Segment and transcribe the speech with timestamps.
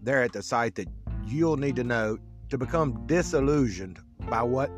[0.00, 0.86] there at the site that
[1.26, 2.18] you'll need to know
[2.50, 3.98] to become disillusioned
[4.30, 4.70] by what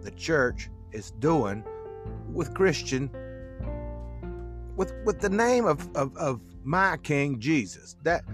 [0.00, 1.62] the church is doing
[2.32, 3.10] with Christian
[4.76, 7.96] with with the name of, of, of my King Jesus.
[8.02, 8.24] That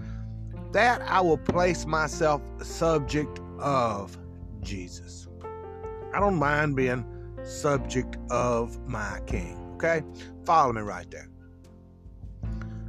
[0.73, 4.17] that I will place myself subject of
[4.61, 5.27] Jesus.
[6.13, 7.05] I don't mind being
[7.43, 9.57] subject of my King.
[9.75, 10.01] Okay?
[10.45, 11.29] Follow me right there.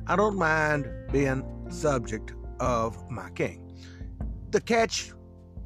[0.07, 3.61] I don't mind being subject of my King.
[4.51, 5.13] The catch,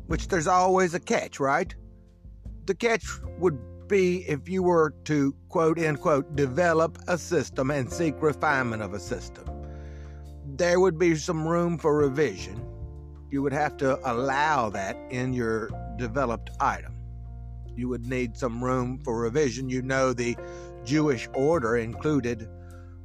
[0.06, 1.74] which there's always a catch, right?
[2.66, 3.04] The catch
[3.38, 8.94] would be if you were to quote unquote develop a system and seek refinement of
[8.94, 9.57] a system.
[10.58, 12.60] There would be some room for revision.
[13.30, 16.96] You would have to allow that in your developed item.
[17.76, 19.68] You would need some room for revision.
[19.68, 20.36] You know, the
[20.84, 22.48] Jewish order included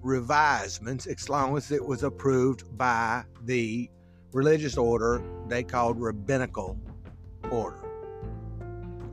[0.02, 3.88] revisements as long as it was approved by the
[4.32, 6.80] religious order they called rabbinical
[7.52, 7.86] order.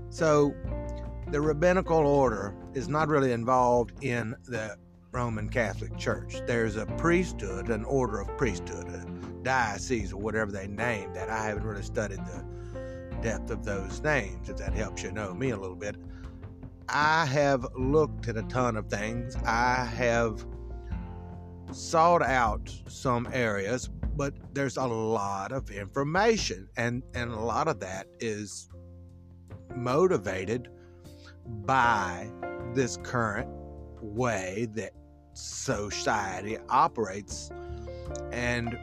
[0.09, 0.55] So
[1.31, 4.79] the rabbinical order is not really involved in the
[5.13, 6.37] Roman Catholic Church.
[6.47, 9.05] There's a priesthood, an order of priesthood, a
[9.43, 11.29] diocese, or whatever they name that.
[11.29, 12.45] I haven't really studied the
[13.21, 15.97] depth of those names, if that helps you know me a little bit.
[16.89, 19.37] I have looked at a ton of things.
[19.45, 20.45] I have
[21.73, 27.81] sought out some areas, but there's a lot of information, and, and a lot of
[27.81, 28.69] that is
[29.75, 30.69] motivated
[31.47, 32.31] by
[32.75, 33.49] this current
[34.03, 34.93] way that
[35.35, 37.51] society operates
[38.33, 38.79] and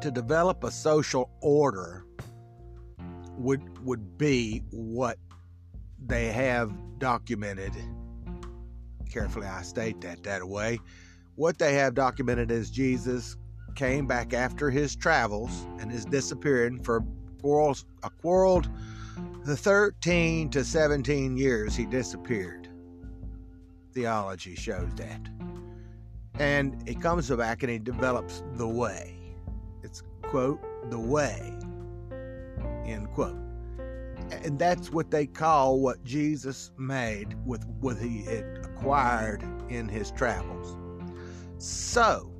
[0.00, 2.04] to develop a social order
[3.36, 5.18] would would be what
[6.06, 7.72] they have documented
[9.10, 10.78] carefully I state that that way
[11.36, 13.36] what they have documented is Jesus
[13.74, 17.04] came back after his travels and his disappearing for
[17.40, 18.68] quarrels a quarreled
[19.44, 22.63] the 13 to 17 years he disappeared.
[23.94, 25.20] Theology shows that.
[26.38, 29.16] And he comes back and he develops the way.
[29.82, 30.60] It's, quote,
[30.90, 31.56] the way,
[32.84, 33.38] end quote.
[34.42, 40.10] And that's what they call what Jesus made with what he had acquired in his
[40.10, 40.76] travels.
[41.58, 42.32] So,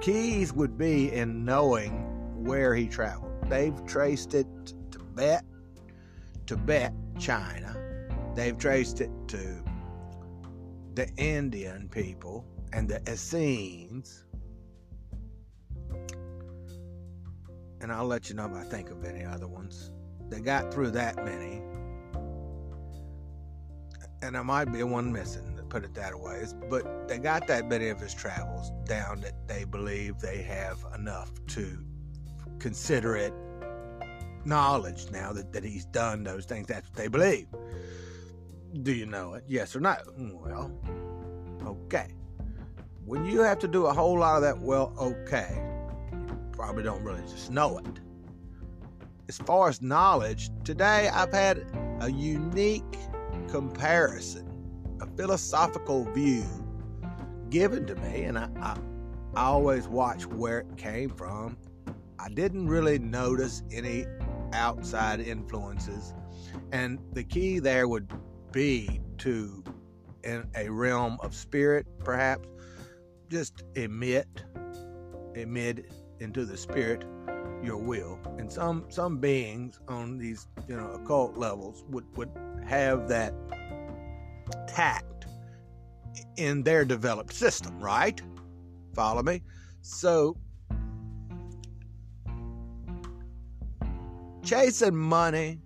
[0.00, 3.32] keys would be in knowing where he traveled.
[3.48, 5.44] They've traced it to Tibet,
[6.46, 7.76] Tibet, China.
[8.34, 9.64] They've traced it to
[10.96, 14.24] the Indian people and the Essenes.
[17.82, 19.92] And I'll let you know if I think of any other ones.
[20.30, 21.62] They got through that many.
[24.22, 26.44] And there might be one missing, to put it that way.
[26.70, 31.30] But they got that many of his travels down that they believe they have enough
[31.48, 31.78] to
[32.58, 33.34] consider it
[34.46, 36.68] knowledge now that, that he's done those things.
[36.68, 37.48] That's what they believe.
[38.82, 39.44] Do you know it?
[39.46, 39.96] Yes or no?
[40.18, 40.70] Well,
[41.64, 42.08] okay.
[43.06, 45.62] When you have to do a whole lot of that, well, okay,
[46.12, 47.86] you probably don't really just know it.
[49.28, 51.64] As far as knowledge, today I've had
[52.00, 52.98] a unique
[53.48, 54.46] comparison,
[55.00, 56.44] a philosophical view
[57.48, 58.76] given to me, and I, I,
[59.34, 61.56] I always watch where it came from.
[62.18, 64.04] I didn't really notice any
[64.52, 66.12] outside influences.
[66.72, 68.12] And the key there would
[68.52, 69.62] be to,
[70.24, 72.48] in a realm of spirit, perhaps,
[73.28, 74.44] just emit,
[75.34, 75.90] emit
[76.20, 77.04] into the spirit
[77.62, 78.18] your will.
[78.38, 82.30] And some some beings on these you know occult levels would would
[82.64, 83.34] have that
[84.68, 85.26] tact
[86.36, 88.20] in their developed system, right?
[88.94, 89.42] Follow me.
[89.80, 90.36] So
[94.46, 95.58] Chasing money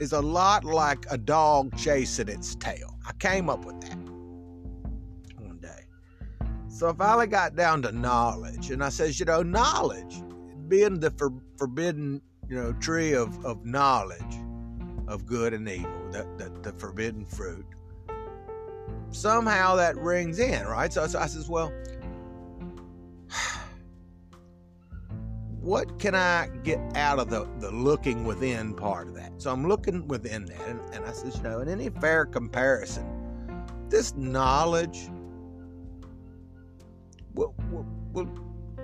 [0.00, 2.96] is a lot like a dog chasing its tail.
[3.06, 3.98] I came up with that
[5.38, 5.84] one day.
[6.68, 10.22] So I finally got down to knowledge, and I says, you know, knowledge,
[10.68, 14.36] being the for, forbidden, you know, tree of, of knowledge
[15.06, 17.66] of good and evil, the, the forbidden fruit,
[19.10, 20.92] somehow that rings in, right?
[20.92, 21.72] So, so I says, well,
[25.60, 29.40] what can I get out of the, the looking within part of that?
[29.42, 33.06] So I'm looking within that, and, and I says, you know, in any fair comparison,
[33.88, 35.08] this knowledge
[37.34, 38.28] will, will, will,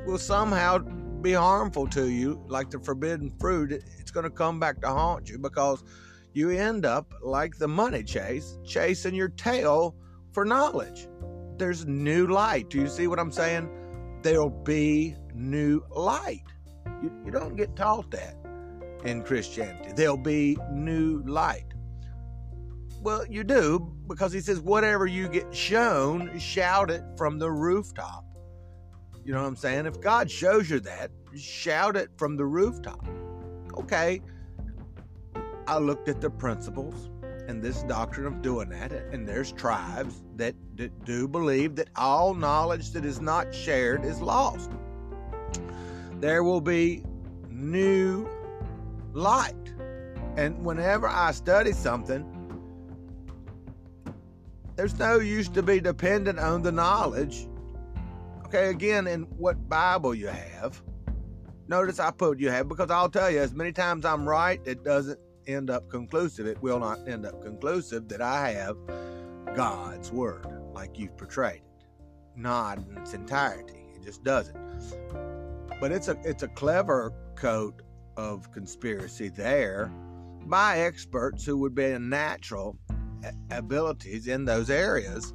[0.04, 0.78] will somehow
[1.22, 5.28] be harmful to you, like the forbidden fruit, it's going to come back to haunt
[5.30, 5.82] you because
[6.34, 9.96] you end up like the money chase, chasing your tail
[10.32, 11.08] for knowledge.
[11.56, 12.68] There's new light.
[12.68, 13.70] Do you see what I'm saying?
[14.22, 16.44] There'll be new light.
[17.02, 18.36] You, you don't get taught that
[19.04, 19.92] in Christianity.
[19.94, 21.74] There'll be new light.
[23.02, 28.24] Well, you do because he says, whatever you get shown, shout it from the rooftop.
[29.24, 29.86] You know what I'm saying?
[29.86, 33.06] If God shows you that, shout it from the rooftop.
[33.76, 34.22] Okay.
[35.68, 37.10] I looked at the principles
[37.48, 42.34] and this doctrine of doing that, and there's tribes that, that do believe that all
[42.34, 44.72] knowledge that is not shared is lost.
[46.20, 47.02] There will be
[47.48, 48.28] new
[49.12, 49.54] light.
[50.36, 52.24] And whenever I study something,
[54.76, 57.48] there's no use to be dependent on the knowledge
[58.46, 60.80] Okay, again, in what Bible you have.
[61.66, 64.84] Notice I put you have because I'll tell you, as many times I'm right, it
[64.84, 66.46] doesn't end up conclusive.
[66.46, 68.76] It will not end up conclusive that I have
[69.56, 71.86] God's Word like you've portrayed it,
[72.36, 73.84] not in its entirety.
[73.96, 74.56] It just doesn't.
[75.80, 77.82] But it's a it's a clever coat
[78.16, 79.92] of conspiracy there
[80.46, 82.78] by experts who would be in natural
[83.50, 85.34] abilities in those areas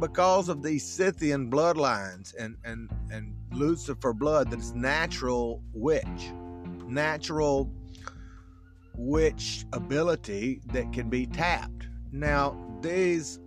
[0.00, 6.32] because of these Scythian bloodlines and, and, and Lucifer blood that's natural witch,
[6.86, 7.70] natural
[8.96, 11.88] witch ability that can be tapped.
[12.12, 13.38] Now, these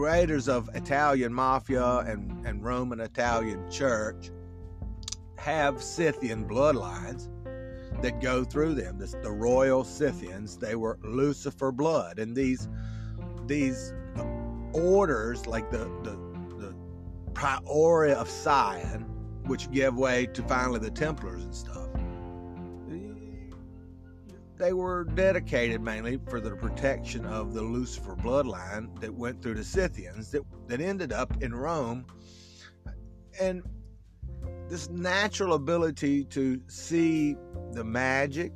[0.00, 4.30] creators of Italian mafia and, and Roman Italian church
[5.36, 7.28] have Scythian bloodlines
[8.00, 8.96] that go through them.
[8.96, 12.66] This, the royal Scythians, they were Lucifer blood, and these
[13.44, 13.92] these
[14.72, 16.16] orders like the the,
[16.56, 16.74] the
[17.34, 19.02] Priory of Sion,
[19.44, 21.89] which gave way to finally the Templars and stuff.
[24.60, 29.64] They were dedicated mainly for the protection of the Lucifer bloodline that went through the
[29.64, 32.04] Scythians that, that ended up in Rome.
[33.40, 33.62] And
[34.68, 37.36] this natural ability to see
[37.72, 38.52] the magic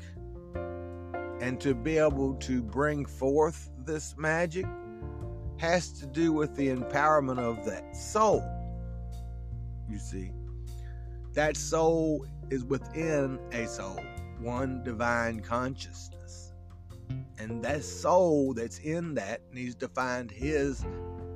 [1.40, 4.66] and to be able to bring forth this magic
[5.56, 8.44] has to do with the empowerment of that soul.
[9.88, 10.32] You see,
[11.32, 13.98] that soul is within a soul,
[14.44, 16.52] one divine consciousness.
[17.38, 20.84] And that soul that's in that needs to find his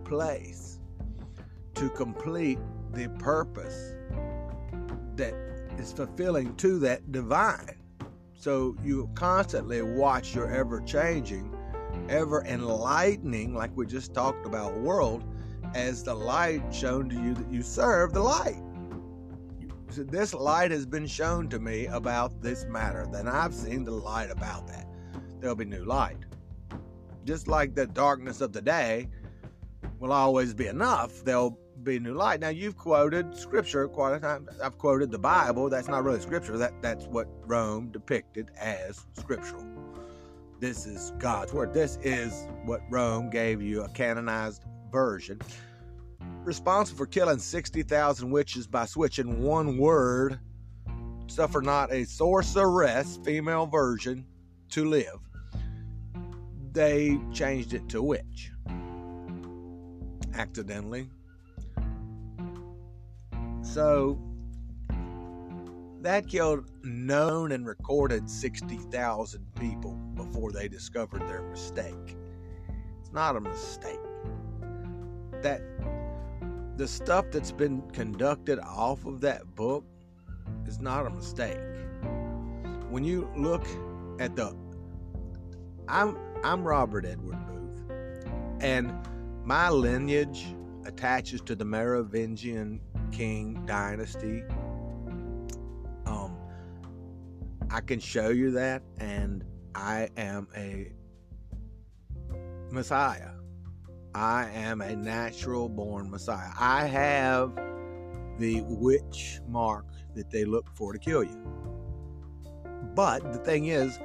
[0.04, 0.78] place
[1.74, 2.58] to complete
[2.92, 3.94] the purpose
[5.16, 5.34] that
[5.78, 7.78] is fulfilling to that divine.
[8.34, 11.54] So you constantly watch your ever changing
[12.08, 15.24] ever enlightening, like we just talked about, world
[15.74, 18.62] as the light shown to you that you serve the light.
[19.96, 24.30] This light has been shown to me about this matter, then I've seen the light
[24.30, 24.86] about that.
[25.40, 26.18] There'll be new light.
[27.24, 29.08] Just like the darkness of the day
[29.98, 32.40] will always be enough, there'll be new light.
[32.40, 34.48] Now you've quoted scripture quite a time.
[34.62, 35.68] I've quoted the Bible.
[35.70, 36.58] That's not really scripture.
[36.58, 39.64] That that's what Rome depicted as scriptural.
[40.60, 41.72] This is God's word.
[41.72, 45.40] This is what Rome gave you a canonized version.
[46.44, 50.40] Responsible for killing 60,000 witches by switching one word,
[51.26, 54.24] suffer not a sorceress, female version,
[54.70, 55.18] to live.
[56.72, 58.50] They changed it to witch.
[60.34, 61.08] Accidentally.
[63.62, 64.18] So
[66.00, 72.16] that killed known and recorded 60,000 people before they discovered their mistake.
[73.00, 73.98] It's not a mistake.
[75.42, 75.60] That
[76.78, 79.84] the stuff that's been conducted off of that book
[80.64, 81.58] is not a mistake.
[82.88, 83.66] When you look
[84.20, 84.56] at the
[85.88, 88.92] I'm I'm Robert Edward Boothe and
[89.44, 90.46] my lineage
[90.86, 92.80] attaches to the Merovingian
[93.10, 94.44] king dynasty
[96.06, 96.36] Um
[97.70, 99.44] I can show you that, and
[99.74, 100.92] I am a
[102.70, 103.37] Messiah.
[104.18, 106.50] I am a natural born Messiah.
[106.58, 107.54] I have
[108.38, 111.40] the witch mark that they look for to kill you.
[112.96, 113.96] But the thing is,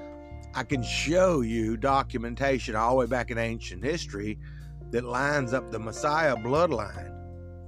[0.53, 4.38] I can show you documentation all the way back in ancient history
[4.91, 7.12] that lines up the Messiah bloodline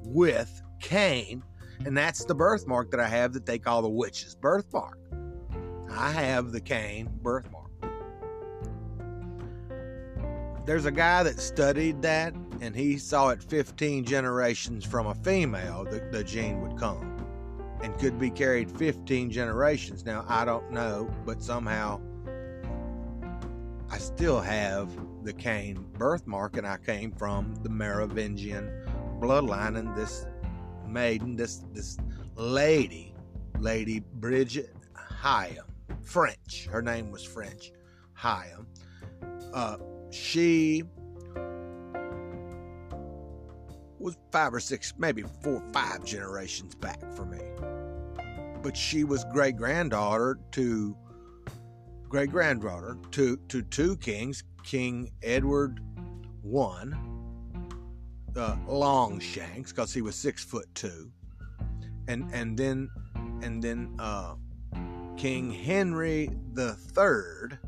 [0.04, 1.42] with Cain,
[1.84, 5.00] and that's the birthmark that I have that they call the witch's birthmark.
[5.90, 7.55] I have the Cain birthmark.
[10.66, 15.86] There's a guy that studied that, and he saw it 15 generations from a female
[15.92, 17.12] that the gene would come.
[17.84, 20.06] and could be carried 15 generations.
[20.06, 22.02] Now, I don't know, but somehow
[23.92, 24.90] I still have
[25.24, 28.72] the Cain birthmark, and I came from the Merovingian
[29.20, 30.26] bloodline, and this
[30.88, 31.98] maiden, this this
[32.36, 33.14] lady,
[33.60, 35.66] Lady Bridget Hyam,
[36.02, 36.68] French.
[36.72, 37.72] Her name was French,
[38.18, 38.66] Hyam.
[39.54, 39.78] Uh,
[40.16, 40.84] she
[44.00, 47.42] was five or six, maybe four or five generations back for me.
[48.62, 50.96] But she was great granddaughter to
[52.08, 55.82] great granddaughter to to two kings, King Edward
[56.46, 56.86] I,
[58.36, 61.12] uh, Longshanks, because he was six foot two,
[62.08, 62.90] and and then
[63.44, 64.36] and then uh,
[65.18, 67.60] King Henry the third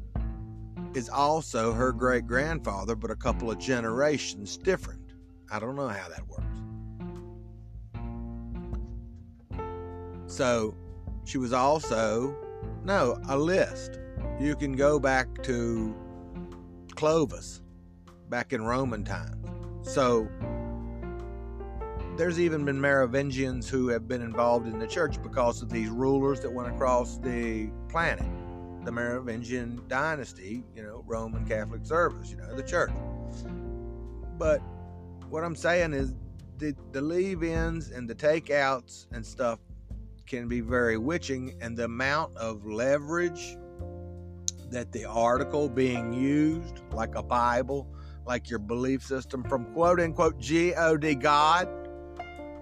[0.98, 5.14] is also her great grandfather, but a couple of generations different.
[5.52, 6.58] I don't know how that works.
[10.26, 10.76] So
[11.24, 12.36] she was also,
[12.84, 14.00] no, a list.
[14.40, 15.96] You can go back to
[16.96, 17.62] Clovis,
[18.30, 19.48] back in Roman times.
[19.84, 20.28] So
[22.18, 26.40] there's even been Merovingians who have been involved in the church because of these rulers
[26.40, 28.26] that went across the planet.
[28.88, 32.94] The Merovingian dynasty, you know, Roman Catholic service, you know, the church.
[34.38, 34.62] But
[35.30, 36.16] what I'm saying is
[36.58, 39.60] the, the leave ins and the takeouts and stuff
[40.26, 43.58] can be very witching, and the amount of leverage
[44.70, 47.94] that the article being used, like a Bible,
[48.26, 51.87] like your belief system from quote unquote God, God,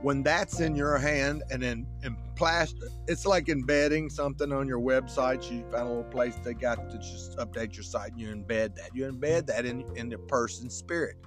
[0.01, 4.79] when that's in your hand and in, in plastic, it's like embedding something on your
[4.79, 5.49] website.
[5.51, 8.75] You find a little place they got to just update your site and you embed
[8.75, 8.91] that.
[8.93, 11.17] You embed that in, in the person's spirit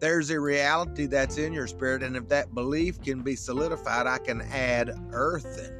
[0.00, 4.18] there's a reality that's in your spirit, and if that belief can be solidified, I
[4.18, 5.76] can add earthen.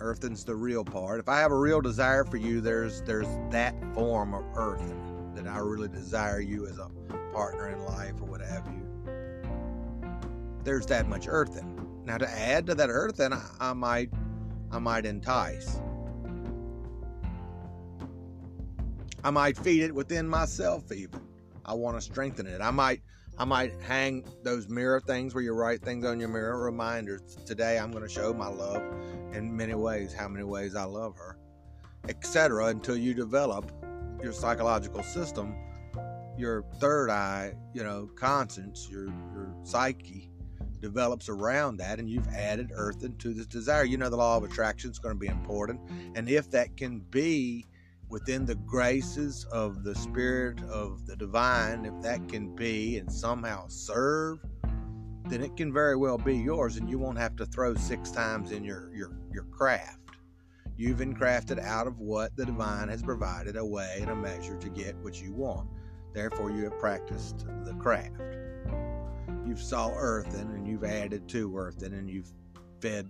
[0.00, 1.20] Earthen's the real part.
[1.20, 5.46] If I have a real desire for you, there's there's that form of earthen that
[5.46, 6.90] I really desire you as a
[7.32, 8.85] partner in life or what have you.
[10.66, 12.02] There's that much earthen.
[12.04, 14.10] Now to add to that earthen, I, I might
[14.72, 15.80] I might entice.
[19.22, 21.20] I might feed it within myself even.
[21.64, 22.60] I want to strengthen it.
[22.60, 23.00] I might
[23.38, 27.36] I might hang those mirror things where you write things on your mirror, reminders.
[27.46, 28.82] Today I'm going to show my love
[29.34, 31.38] in many ways, how many ways I love her,
[32.08, 32.66] etc.
[32.66, 33.70] until you develop
[34.20, 35.54] your psychological system,
[36.36, 40.25] your third eye, you know, conscience, your your psyche
[40.80, 43.84] develops around that and you've added earth into this desire.
[43.84, 45.80] You know the law of attraction is going to be important.
[46.14, 47.66] And if that can be
[48.08, 53.66] within the graces of the Spirit of the divine, if that can be and somehow
[53.68, 54.38] serve,
[55.28, 58.52] then it can very well be yours, and you won't have to throw six times
[58.52, 59.98] in your your your craft.
[60.76, 64.56] You've been crafted out of what the divine has provided a way and a measure
[64.56, 65.68] to get what you want.
[66.12, 68.20] Therefore, you have practiced the craft.
[69.46, 72.32] You've saw earthen and you've added to earthen and you've
[72.80, 73.08] fed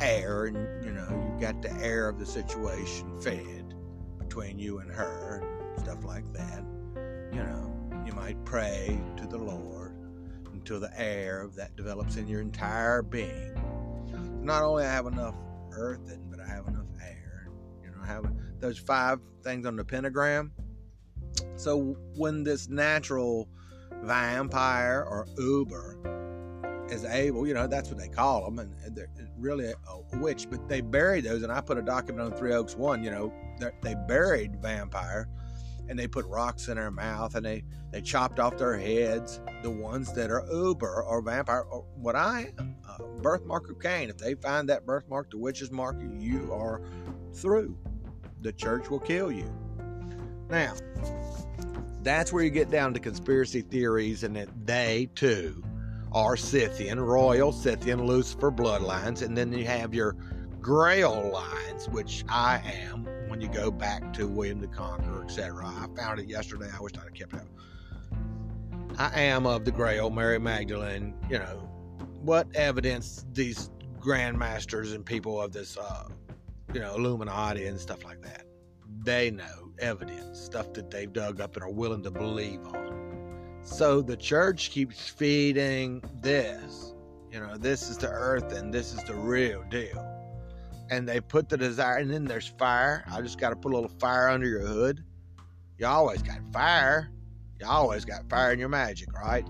[0.00, 3.74] air and you know you've got the air of the situation fed
[4.18, 6.62] between you and her and stuff like that.
[7.32, 7.72] You know,
[8.06, 9.96] you might pray to the Lord
[10.52, 13.54] until the air of that develops in your entire being.
[14.42, 15.34] Not only I have enough
[15.72, 17.48] earthen, but I have enough air.
[17.82, 18.26] You know, I have
[18.60, 20.52] those five things on the pentagram.
[21.56, 23.48] So when this natural
[24.02, 25.98] vampire or uber
[26.90, 30.68] is able, you know, that's what they call them, and they're really a witch, but
[30.68, 33.32] they buried those, and I put a document on Three Oaks One, you know,
[33.82, 35.28] they buried vampire
[35.88, 39.40] and they put rocks in their mouth and they, they chopped off their heads.
[39.62, 44.10] The ones that are uber or vampire, or what I am, uh, birthmark of Cain.
[44.10, 46.82] If they find that birthmark, the witch's mark, you are
[47.32, 47.78] through.
[48.42, 49.52] The church will kill you.
[50.48, 50.74] Now,
[52.02, 55.62] that's where you get down to conspiracy theories and that they too
[56.12, 60.16] are Scythian, royal Scythian, Lucifer bloodlines, and then you have your
[60.60, 65.64] Grail lines, which I am, when you go back to William the Conqueror, etc.
[65.64, 66.68] I found it yesterday.
[66.76, 67.46] I wish I'd have kept it.
[68.98, 71.14] I am of the Grail, Mary Magdalene.
[71.30, 71.68] You know,
[72.20, 76.08] what evidence these grandmasters and people of this, uh,
[76.72, 78.44] you know, Illuminati and stuff like that,
[79.04, 83.60] they know evidence, stuff that they've dug up and are willing to believe on.
[83.62, 86.94] So the church keeps feeding this.
[87.30, 90.16] You know, this is the earth and this is the real deal
[90.90, 93.04] and they put the desire, and then there's fire.
[93.10, 95.02] I just got to put a little fire under your hood.
[95.78, 97.10] You always got fire.
[97.60, 99.46] You always got fire in your magic, right?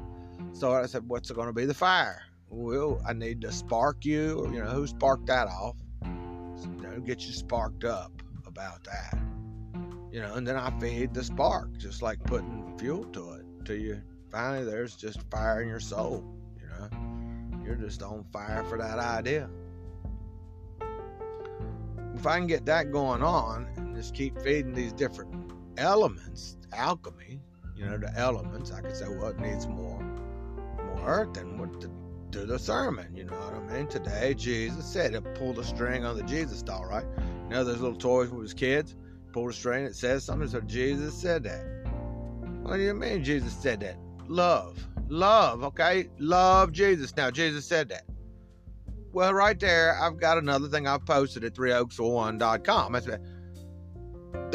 [0.53, 2.23] So I said, What's going to be the fire?
[2.49, 5.77] well, I need to spark you, or you know, who sparked that off?
[6.05, 9.19] You know, get you sparked up about that.
[10.17, 13.77] You know, and then I feed the spark, just like putting fuel to it, till
[13.77, 16.25] you finally there's just fire in your soul.
[16.59, 19.51] You know, you're just on fire for that idea.
[22.15, 27.39] If I can get that going on and just keep feeding these different elements, alchemy,
[27.77, 31.79] you know, the elements, I could say, well, it needs more, more earth and what
[31.83, 31.91] to
[32.31, 33.15] do the sermon.
[33.15, 33.87] You know what I mean?
[33.87, 37.05] Today, Jesus said to pull the string on the Jesus doll, right?
[37.19, 38.97] You know those little toys with his kids?
[39.37, 40.49] Pull the it says something.
[40.49, 41.63] So Jesus said that.
[42.63, 43.99] What do you mean Jesus said that?
[44.29, 44.83] Love.
[45.11, 46.09] Love, okay?
[46.19, 47.15] Love Jesus.
[47.19, 48.05] Now, Jesus said that.
[49.13, 52.93] Well, right there, I've got another thing I've posted at 3oaks1.com.
[52.95, 53.21] That's the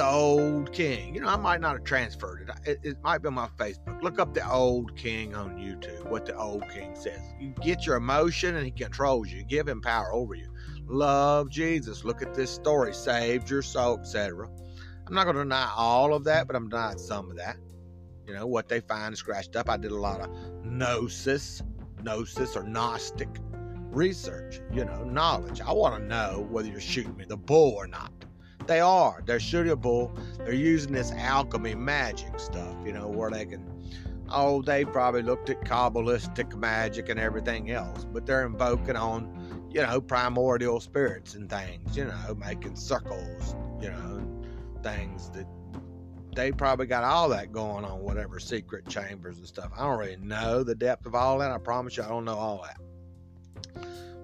[0.04, 1.14] old king.
[1.14, 2.68] You know, I might not have transferred it.
[2.68, 2.80] it.
[2.82, 4.02] It might be on my Facebook.
[4.02, 7.22] Look up the old king on YouTube, what the old king says.
[7.40, 9.44] You get your emotion and he controls you.
[9.44, 10.52] Give him power over you.
[10.88, 12.04] Love Jesus.
[12.04, 12.96] Look at this story.
[12.96, 14.50] Saved your soul, etc.
[15.12, 17.58] I'm not going to deny all of that, but I'm denying some of that.
[18.26, 19.70] You know, what they find scratched up.
[19.70, 20.30] I did a lot of
[20.64, 21.62] gnosis,
[22.02, 23.28] gnosis or Gnostic
[23.92, 25.60] research, you know, knowledge.
[25.60, 28.14] I want to know whether you're shooting me the bull or not.
[28.68, 29.22] They are.
[29.26, 30.18] They're shooting a bull.
[30.38, 33.70] They're using this alchemy magic stuff, you know, where they can.
[34.30, 39.82] Oh, they probably looked at Kabbalistic magic and everything else, but they're invoking on, you
[39.82, 44.41] know, primordial spirits and things, you know, making circles, you know,
[44.84, 45.46] things that
[46.36, 49.72] they probably got all that going on, whatever secret chambers and stuff.
[49.78, 51.52] I don't really know the depth of all that.
[51.52, 52.78] I promise you, I don't know all that.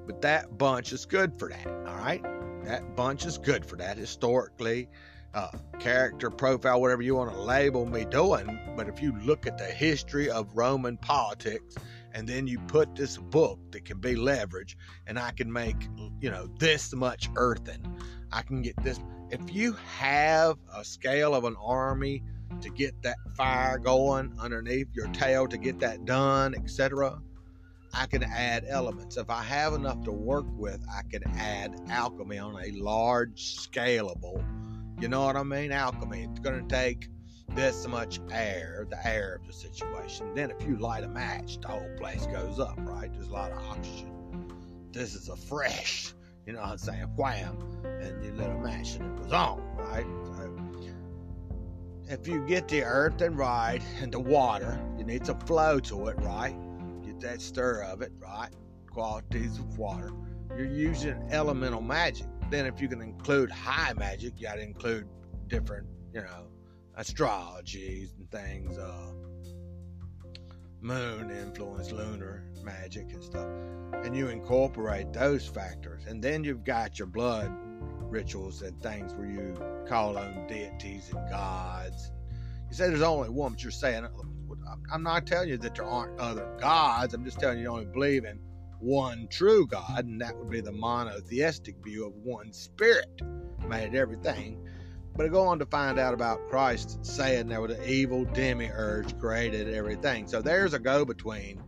[0.05, 2.23] But that bunch is good for that, all right?
[2.63, 4.87] That bunch is good for that historically,
[5.33, 8.57] uh, character profile, whatever you want to label me doing.
[8.77, 11.75] But if you look at the history of Roman politics,
[12.13, 15.75] and then you put this book that can be leveraged, and I can make,
[16.19, 17.85] you know, this much earthen.
[18.31, 18.99] I can get this.
[19.29, 22.23] If you have a scale of an army
[22.61, 27.19] to get that fire going underneath your tail to get that done, etc.,
[27.93, 29.17] I can add elements.
[29.17, 34.43] If I have enough to work with, I can add alchemy on a large, scalable,
[34.99, 35.71] you know what I mean?
[35.71, 36.23] Alchemy.
[36.23, 37.07] It's going to take
[37.53, 40.33] this much air, the air of the situation.
[40.33, 43.11] Then if you light a match, the whole place goes up, right?
[43.13, 44.11] There's a lot of oxygen.
[44.91, 46.13] This is a fresh,
[46.47, 50.05] you know I'm saying, wham, and you lit a match and it was on, right?
[50.37, 50.57] So
[52.09, 56.07] if you get the earth and right and the water, you need some flow to
[56.07, 56.55] it, right?
[57.05, 58.49] Get that stir of it, right?
[58.89, 60.11] Qualities of water.
[60.55, 62.27] You're using elemental magic.
[62.49, 65.05] Then, if you can include high magic, you got to include
[65.47, 66.47] different, you know,
[66.97, 69.11] astrologies and things, uh,
[70.81, 73.47] moon influence, lunar magic and stuff.
[74.03, 76.03] And you incorporate those factors.
[76.07, 77.51] And then you've got your blood
[78.01, 79.55] rituals and things where you
[79.87, 82.11] call on deities and gods.
[82.69, 84.07] You say there's only one, but you're saying
[84.91, 87.13] I'm not telling you that there aren't other gods.
[87.13, 88.39] I'm just telling you you only believe in
[88.79, 93.21] one true God, and that would be the monotheistic view of one spirit
[93.67, 94.63] made everything.
[95.17, 99.17] But I go on to find out about Christ saying there was an evil demiurge
[99.19, 100.27] created everything.
[100.27, 101.59] So there's a go between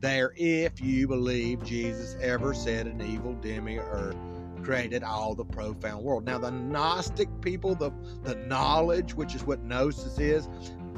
[0.00, 4.16] there if you believe Jesus ever said an evil demiurge
[4.64, 6.26] created all the profound world.
[6.26, 7.92] Now the Gnostic people, the
[8.24, 10.48] the knowledge, which is what gnosis is,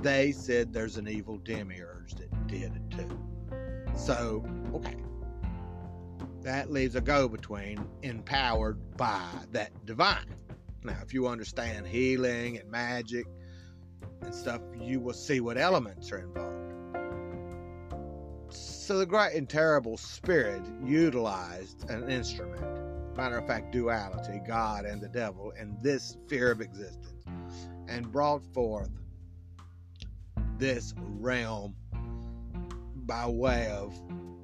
[0.00, 3.18] they said there's an evil demiurge that did it too.
[3.94, 4.96] So, okay.
[6.40, 10.34] That leaves a go between empowered by that divine.
[10.84, 13.26] Now, if you understand healing and magic
[14.22, 16.54] and stuff, you will see what elements are involved.
[18.50, 25.00] So, the great and terrible spirit utilized an instrument, matter of fact, duality, God and
[25.00, 28.90] the devil, in this sphere of existence, and brought forth
[30.58, 31.74] this realm
[32.94, 33.94] by way of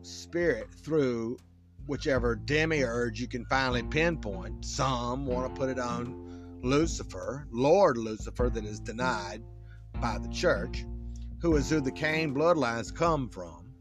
[0.02, 1.38] spirit through
[1.86, 4.64] whichever demiurge you can finally pinpoint.
[4.64, 6.23] Some want to put it on
[6.64, 9.42] Lucifer, Lord Lucifer, that is denied
[10.00, 10.84] by the church,
[11.40, 13.74] who is who the Cain bloodlines come from,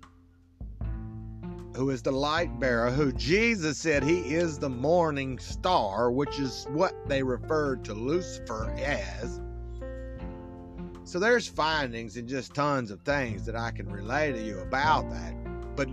[1.75, 6.67] who is the light bearer, who Jesus said he is the morning star, which is
[6.71, 9.39] what they referred to Lucifer as.
[11.05, 15.09] So there's findings and just tons of things that I can relay to you about
[15.09, 15.33] that.
[15.75, 15.89] But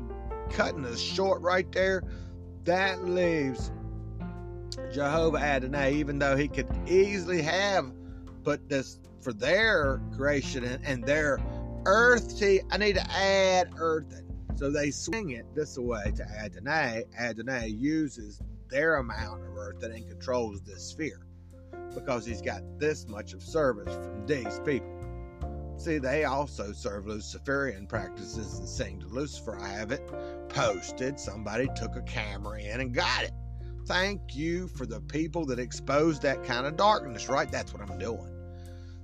[0.50, 2.02] cutting us short right there,
[2.64, 3.70] that leaves
[4.92, 7.92] Jehovah Adonai, even though he could easily have
[8.44, 11.38] put this for their creation and, and their
[11.86, 12.42] earth.
[12.70, 14.22] I need to add earth.
[14.56, 17.04] So they swing it this way to Adonai.
[17.18, 21.26] Adonai uses their amount of earth and controls this sphere
[21.94, 24.88] because he's got this much of service from these people.
[25.76, 29.58] See, they also serve Luciferian practices and sing to Lucifer.
[29.58, 30.06] I have it
[30.50, 31.18] posted.
[31.18, 33.32] Somebody took a camera in and got it.
[33.86, 37.50] Thank you for the people that exposed that kind of darkness, right?
[37.50, 38.30] That's what I'm doing.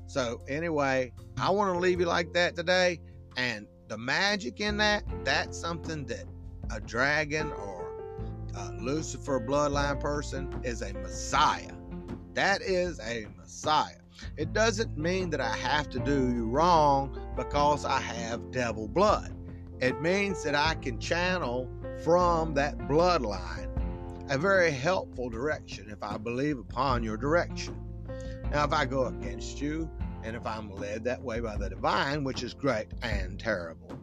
[0.06, 3.00] So, anyway, I want to leave you like that today.
[3.36, 6.24] And the magic in that, that's something that
[6.70, 7.92] a dragon or
[8.56, 11.72] a Lucifer bloodline person is a messiah.
[12.34, 13.96] That is a messiah.
[14.36, 19.34] It doesn't mean that I have to do you wrong because I have devil blood.
[19.80, 21.68] It means that I can channel
[22.02, 23.75] from that bloodline
[24.28, 27.80] a very helpful direction if I believe upon your direction.
[28.50, 29.88] Now, if I go against you,
[30.24, 33.98] and if I'm led that way by the divine, which is great and terrible,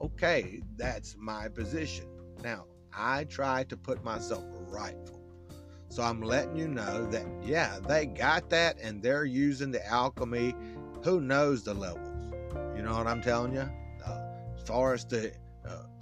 [0.00, 2.06] okay, that's my position.
[2.42, 5.20] Now, I try to put myself rightful.
[5.88, 10.56] So I'm letting you know that, yeah, they got that and they're using the alchemy.
[11.04, 12.32] Who knows the levels?
[12.76, 13.68] You know what I'm telling you?
[14.04, 14.18] Uh,
[14.56, 15.32] as far as the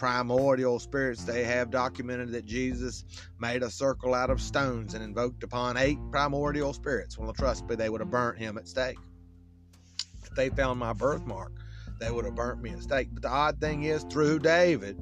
[0.01, 3.05] primordial spirits, they have documented that Jesus
[3.39, 7.19] made a circle out of stones and invoked upon eight primordial spirits.
[7.19, 8.97] Well, trust me, they would have burnt him at stake.
[10.25, 11.53] If they found my birthmark,
[12.01, 13.09] they would have burnt me at stake.
[13.13, 14.99] But the odd thing is, through David,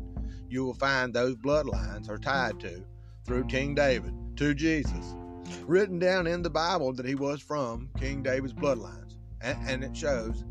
[0.51, 2.85] you will find those bloodlines are tied to,
[3.25, 5.15] through King David, to Jesus.
[5.63, 9.15] Written down in the Bible that he was from King David's bloodlines.
[9.43, 10.45] And, and it shows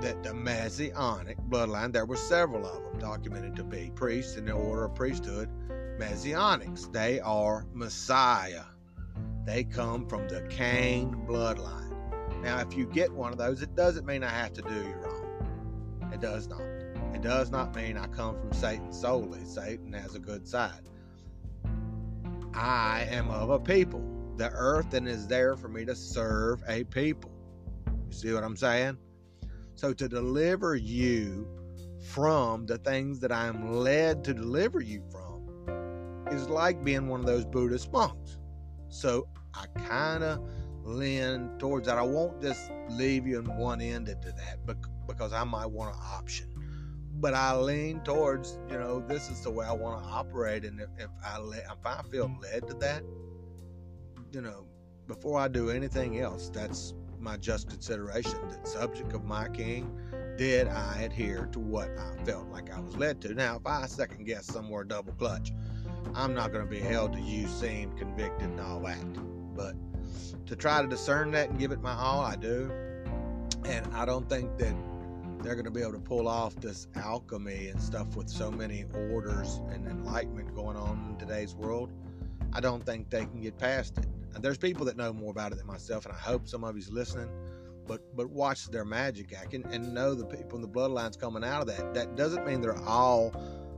[0.00, 4.52] that the Messianic bloodline, there were several of them documented to be priests in the
[4.52, 5.48] order of priesthood,
[5.98, 6.92] Messianics.
[6.92, 8.64] They are Messiah.
[9.44, 11.92] They come from the Cain bloodline.
[12.42, 14.94] Now, if you get one of those, it doesn't mean I have to do you
[14.94, 16.10] wrong.
[16.12, 16.62] It does not.
[17.14, 19.44] It does not mean I come from Satan solely.
[19.44, 20.88] Satan has a good side.
[22.54, 24.02] I am of a people.
[24.36, 27.30] The earth and is there for me to serve a people.
[27.86, 28.98] You see what I'm saying?
[29.74, 31.48] So to deliver you
[32.02, 35.42] from the things that I'm led to deliver you from
[36.30, 38.38] is like being one of those Buddhist monks.
[38.88, 40.40] So I kind of
[40.84, 41.98] lean towards that.
[41.98, 44.58] I won't just leave you in one end into that
[45.06, 46.48] because I might want an option.
[47.14, 50.80] But I lean towards, you know, this is the way I want to operate, and
[50.80, 53.04] if, if I if I feel led to that,
[54.32, 54.66] you know,
[55.06, 58.38] before I do anything else, that's my just consideration.
[58.48, 59.90] The subject of my king,
[60.36, 63.34] did I adhere to what I felt like I was led to?
[63.34, 65.52] Now, if I second guess somewhere double clutch,
[66.14, 69.54] I'm not going to be held to you seemed convicted and all that.
[69.54, 69.74] But
[70.46, 72.70] to try to discern that and give it my all, I do.
[73.64, 74.74] And I don't think that
[75.40, 78.84] they're going to be able to pull off this alchemy and stuff with so many
[79.10, 81.92] orders and enlightenment going on in today's world.
[82.52, 84.06] I don't think they can get past it.
[84.34, 86.74] And there's people that know more about it than myself, and I hope some of
[86.76, 87.28] you's listening.
[87.86, 91.44] But but watch their magic act and, and know the people in the bloodlines coming
[91.44, 91.94] out of that.
[91.94, 93.34] That doesn't mean they're all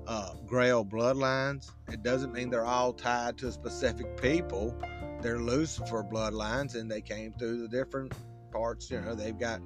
[0.07, 1.71] uh, Grail bloodlines.
[1.89, 4.77] It doesn't mean they're all tied to specific people
[5.25, 8.13] they're Lucifer bloodlines, and they came through the different
[8.53, 8.91] parts.
[8.91, 9.63] You know, they've got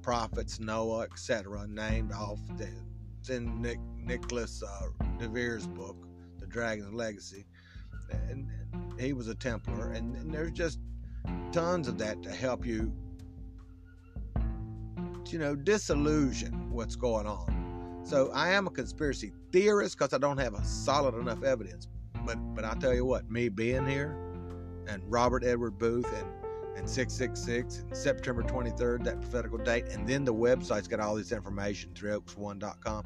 [0.00, 2.38] prophets, Noah, etc., named off.
[2.56, 2.66] The,
[3.20, 4.86] it's in Nick, Nicholas uh,
[5.18, 7.44] de Vere's book, The Dragon's Legacy,
[8.30, 8.48] and,
[8.98, 10.78] he was a Templar, and, and there's just
[11.50, 12.92] tons of that to help you,
[15.28, 18.00] you know, disillusion what's going on.
[18.04, 21.88] So I am a conspiracy theorist because I don't have a solid enough evidence.
[22.24, 24.16] But but I tell you what, me being here,
[24.86, 26.28] and Robert Edward Boothe and
[26.76, 29.86] and 666 and September 23rd, that prophetical date.
[29.90, 33.04] And then the website's got all this information, threeoaks1.com.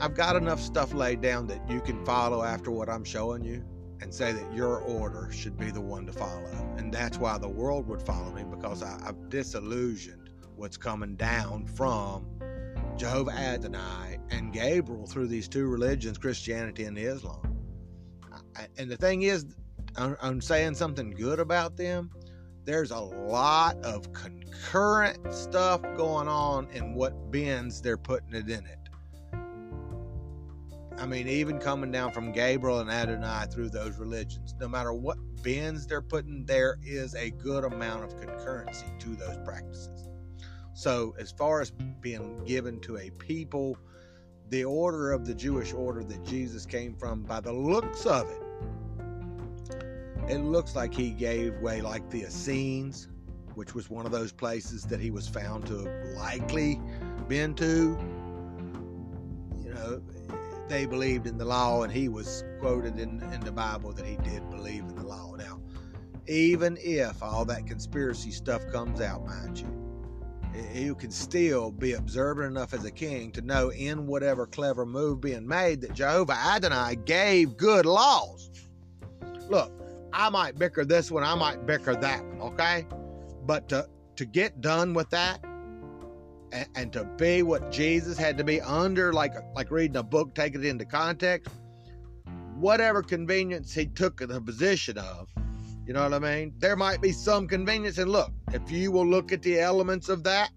[0.00, 3.62] I've got enough stuff laid down that you can follow after what I'm showing you
[4.00, 6.74] and say that your order should be the one to follow.
[6.78, 11.66] And that's why the world would follow me because I, have disillusioned what's coming down
[11.66, 12.26] from
[12.96, 17.58] Jehovah Adonai and Gabriel through these two religions, Christianity and Islam.
[18.78, 19.44] And the thing is,
[19.96, 22.10] I'm saying something good about them,
[22.64, 28.64] there's a lot of concurrent stuff going on in what bins they're putting it in
[28.64, 28.79] it.
[31.00, 35.16] I mean, even coming down from Gabriel and Adonai through those religions, no matter what
[35.42, 40.08] bins they're putting, there is a good amount of concurrency to those practices.
[40.74, 41.70] So, as far as
[42.02, 43.78] being given to a people,
[44.50, 48.42] the order of the Jewish order that Jesus came from, by the looks of it,
[50.30, 53.08] it looks like he gave way like the Essenes,
[53.54, 56.78] which was one of those places that he was found to have likely
[57.26, 57.98] been to.
[59.64, 60.02] You know,
[60.70, 64.16] they believed in the law, and he was quoted in, in the Bible that he
[64.18, 65.34] did believe in the law.
[65.36, 65.60] Now,
[66.28, 69.80] even if all that conspiracy stuff comes out, mind you,
[70.72, 75.20] you can still be observant enough as a king to know in whatever clever move
[75.20, 78.50] being made that Jehovah Adonai gave good laws.
[79.48, 79.72] Look,
[80.12, 82.86] I might bicker this one, I might bicker that one, okay?
[83.44, 85.40] But to, to get done with that
[86.52, 90.34] and, and to be what Jesus had to be under, like, like reading a book,
[90.34, 91.52] taking it into context,
[92.56, 95.28] whatever convenience he took the position of,
[95.86, 96.54] you know what I mean?
[96.58, 97.98] There might be some convenience.
[97.98, 100.50] And look, if you will look at the elements of that,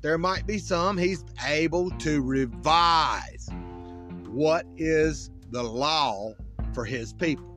[0.00, 3.48] there might be some he's able to revise
[4.28, 6.32] what is the law
[6.72, 7.55] for his people.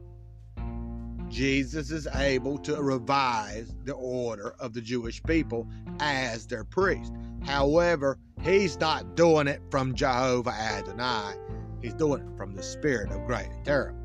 [1.30, 5.68] Jesus is able to revise the order of the Jewish people
[6.00, 7.14] as their priest.
[7.46, 11.36] However, he's not doing it from Jehovah Adonai.
[11.82, 13.96] He's doing it from the spirit of great terror.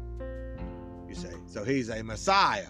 [1.08, 2.68] You see, so he's a Messiah.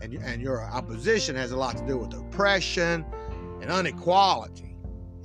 [0.00, 3.04] And, and your opposition has a lot to do with oppression
[3.60, 4.76] and inequality.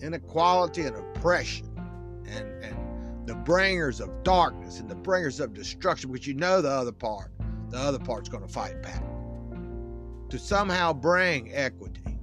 [0.01, 1.67] Inequality and oppression.
[2.27, 6.69] And, and the bringers of darkness and the bringers of destruction, which you know the
[6.69, 7.31] other part
[7.69, 9.03] the other part's going to fight back.
[10.29, 12.19] To somehow bring equity,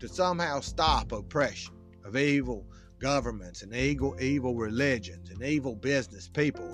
[0.00, 2.66] to somehow stop oppression of evil
[2.98, 6.68] governments and evil, evil religions and evil business people,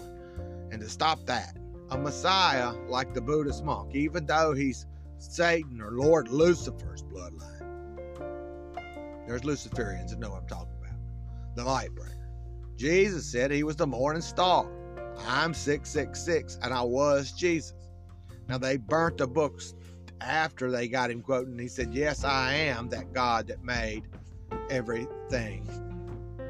[0.71, 1.57] and to stop that.
[1.91, 4.87] A Messiah like the Buddhist monk, even though he's
[5.19, 7.61] Satan or Lord Lucifer's bloodline,
[9.27, 10.97] there's Luciferians that know what I'm talking about.
[11.57, 12.29] The light bringer.
[12.77, 14.67] Jesus said he was the morning star.
[15.27, 17.75] I'm 666 and I was Jesus.
[18.51, 19.75] Now, they burnt the books
[20.21, 21.57] after they got him quoting.
[21.57, 24.09] He said, Yes, I am that God that made
[24.69, 25.65] everything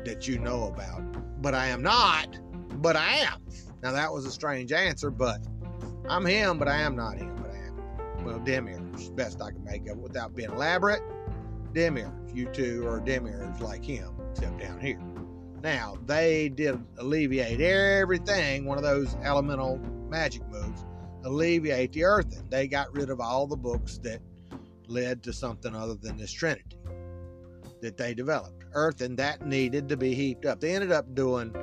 [0.07, 1.03] that you know about.
[1.43, 2.41] But I am not,
[2.81, 3.43] but I am.
[3.83, 5.47] Now, that was a strange answer, but
[6.09, 8.25] I'm him, but I am not him, but I am.
[8.25, 11.03] Well, demiurge, best I can make of it without being elaborate.
[11.75, 15.01] Demiurge, you two are demiurge like him, except down here.
[15.63, 19.77] Now, they did alleviate everything, one of those elemental
[20.09, 20.87] magic moves
[21.25, 22.43] alleviate the earth.
[22.51, 24.21] They got rid of all the books that
[24.87, 26.77] led to something other than this Trinity
[27.81, 28.65] that they developed.
[28.73, 30.61] Earth and that needed to be heaped up.
[30.61, 31.55] They ended up doing,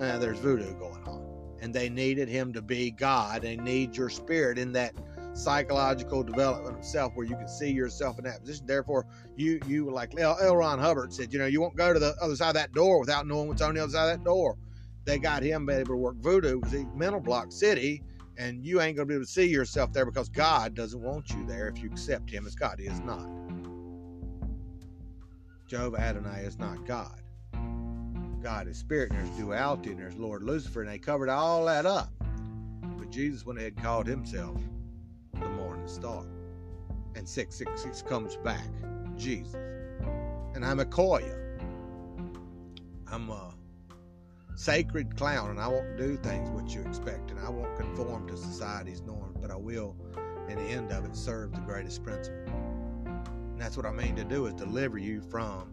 [0.00, 1.24] uh, there's voodoo going on.
[1.60, 3.42] And they needed him to be God.
[3.42, 4.94] They need your spirit in that
[5.34, 8.66] psychological development of self where you can see yourself in that position.
[8.66, 10.38] Therefore, you, you like L.
[10.40, 10.56] L.
[10.56, 13.00] Ron Hubbard said, you know, you won't go to the other side of that door
[13.00, 14.56] without knowing what's on the other side of that door.
[15.04, 18.02] They got him able to work voodoo because he mental block city
[18.38, 21.30] and you ain't going to be able to see yourself there because God doesn't want
[21.30, 22.78] you there if you accept Him as God.
[22.78, 23.28] He is not.
[25.66, 27.20] Jehovah Adonai is not God.
[28.42, 31.86] God is spirit, and there's duality, and there's Lord Lucifer, and they covered all that
[31.86, 32.12] up.
[32.96, 34.60] But Jesus went ahead and called himself
[35.34, 36.24] the morning star.
[37.16, 38.68] And 666 comes back,
[39.16, 39.54] Jesus.
[40.54, 41.42] And I'm a Heyoka.
[43.10, 43.55] I'm a
[44.56, 48.36] sacred clown, and I won't do things what you expect, and I won't conform to
[48.36, 49.94] society's norms, but I will,
[50.48, 52.52] in the end of it, serve the greatest principle.
[53.04, 55.72] And that's what I mean to do is deliver you from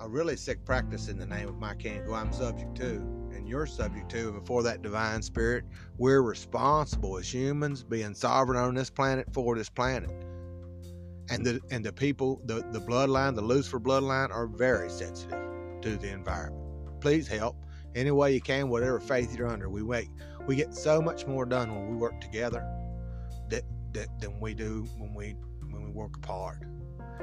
[0.00, 2.96] a really sick practice in the name of my king, who I'm subject to,
[3.32, 5.64] and you're subject to before that divine spirit.
[5.96, 10.10] We're responsible as humans, being sovereign on this planet for this planet.
[11.28, 15.38] And the and the people, the, the bloodline, the Lucifer bloodline, are very sensitive
[15.82, 17.00] to the environment.
[17.00, 17.56] Please help
[17.94, 19.68] any way you can, whatever faith you're under.
[19.68, 20.08] We make
[20.46, 22.66] we get so much more done when we work together
[23.48, 25.36] that, that than we do when we
[25.70, 26.62] when we work apart.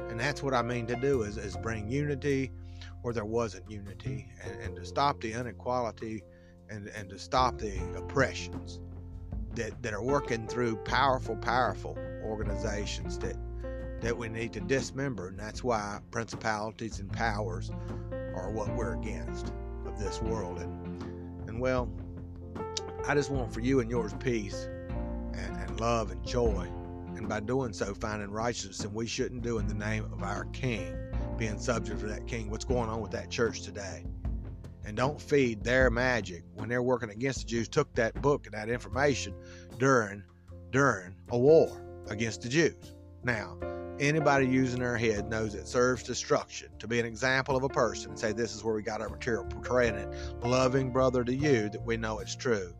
[0.08, 2.50] And that's what I mean to do is, is bring unity
[3.02, 6.22] where there wasn't unity and, and to stop the inequality
[6.70, 8.80] and, and to stop the oppressions
[9.54, 13.36] that, that are working through powerful, powerful organizations that
[14.00, 17.70] that we need to dismember, and that's why principalities and powers
[18.12, 19.52] are what we're against
[19.98, 20.58] this world.
[20.58, 21.90] And, and well,
[23.06, 24.68] I just want for you and yours peace
[25.32, 26.68] and, and love and joy.
[27.16, 30.44] And by doing so, finding righteousness, and we shouldn't do in the name of our
[30.46, 30.94] King,
[31.36, 32.50] being subject to that King.
[32.50, 34.04] What's going on with that church today?
[34.84, 37.68] And don't feed their magic when they're working against the Jews.
[37.68, 39.34] Took that book and that information
[39.78, 40.22] during
[40.70, 42.94] during a war against the Jews.
[43.24, 43.58] Now,
[44.00, 48.10] Anybody using their head knows it serves destruction to be an example of a person
[48.10, 50.08] and say, This is where we got our material, portraying it,
[50.42, 52.72] loving brother to you, that we know it's true.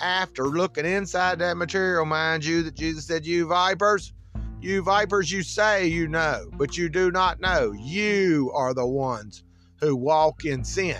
[0.00, 4.12] After looking inside that material, mind you, that Jesus said, You vipers,
[4.60, 7.72] you vipers, you say you know, but you do not know.
[7.72, 9.42] You are the ones
[9.80, 10.98] who walk in sin.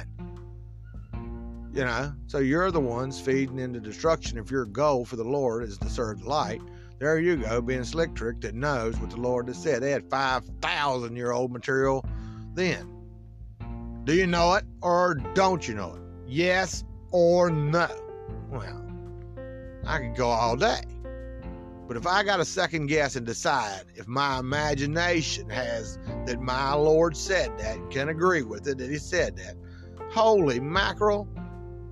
[1.72, 5.62] You know, so you're the ones feeding into destruction if your goal for the Lord
[5.62, 6.60] is to serve the light.
[7.00, 9.82] There you go, being slick trick that knows what the Lord has said.
[9.82, 12.04] They had 5,000 year old material
[12.52, 12.94] then.
[14.04, 16.02] Do you know it or don't you know it?
[16.28, 17.88] Yes or no?
[18.50, 18.86] Well,
[19.86, 20.82] I could go all day.
[21.88, 26.74] But if I got to second guess and decide if my imagination has that my
[26.74, 29.56] Lord said that, can agree with it, that He said that,
[30.10, 31.26] holy mackerel,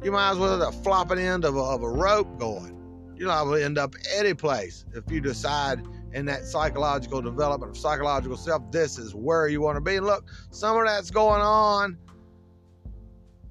[0.02, 2.77] you might as well have the flopping end of a, of a rope going.
[3.18, 8.36] You'll probably end up any place if you decide in that psychological development of psychological
[8.36, 9.96] self, this is where you want to be.
[9.96, 11.98] And look, some of that's going on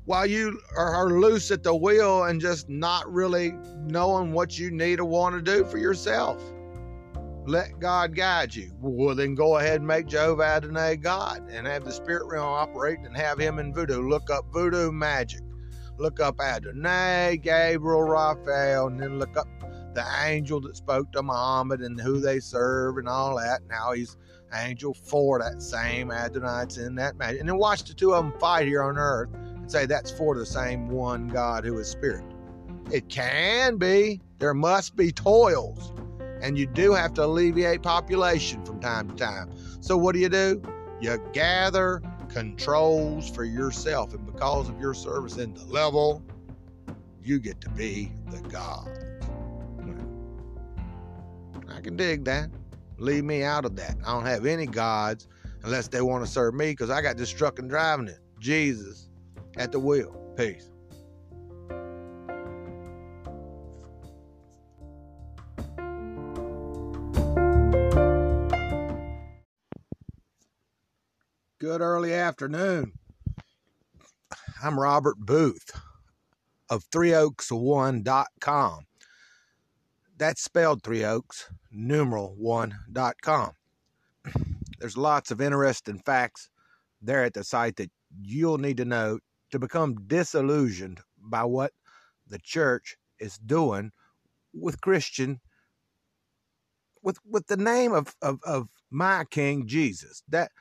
[0.05, 3.51] while you are, are, loose at the wheel and just not really
[3.81, 6.41] knowing what you need or want to do for yourself.
[7.45, 8.71] Let God guide you.
[8.79, 12.99] Well, then go ahead and make Jehovah Adonai God and have the spirit realm operate
[12.99, 14.07] and have him in voodoo.
[14.07, 15.41] Look up voodoo magic.
[15.97, 19.47] Look up Adonai, Gabriel, Raphael, and then look up
[19.93, 23.61] the angel that spoke to Muhammad and who they serve and all that.
[23.67, 24.15] Now he's
[24.53, 27.39] angel for that same Adonai's in that magic.
[27.39, 30.35] And then watch the two of them fight here on earth and say that's for
[30.35, 32.23] the same one God who is spirit.
[32.91, 34.21] It can be.
[34.39, 35.91] There must be toils.
[36.41, 39.51] And you do have to alleviate population from time to time.
[39.81, 40.61] So what do you do?
[41.01, 42.01] You gather
[42.37, 44.13] controls for yourself.
[44.13, 46.21] And because of your service in the level,
[47.23, 48.87] you get to be the God.
[51.67, 52.49] I can dig that.
[52.99, 53.97] Leave me out of that.
[54.05, 55.27] I don't have any gods
[55.63, 58.19] unless they want to serve me because I got this truck and driving it.
[58.39, 59.09] Jesus
[59.57, 60.15] at the wheel.
[60.37, 60.69] Peace.
[71.67, 72.93] Good early afternoon.
[74.63, 75.69] I'm Robert Boothe
[76.69, 78.85] of threeoaks1.com.
[80.17, 83.51] That's spelled Three Oaks, numeral one.com.
[84.79, 86.49] There's lots of interesting facts
[87.01, 89.19] there at the site that you'll need to know
[89.51, 91.73] to become disillusioned by what
[92.29, 93.91] the church is doing
[94.53, 95.41] with Christian
[97.03, 100.23] with with the name of, of, of my King Jesus.
[100.29, 100.51] That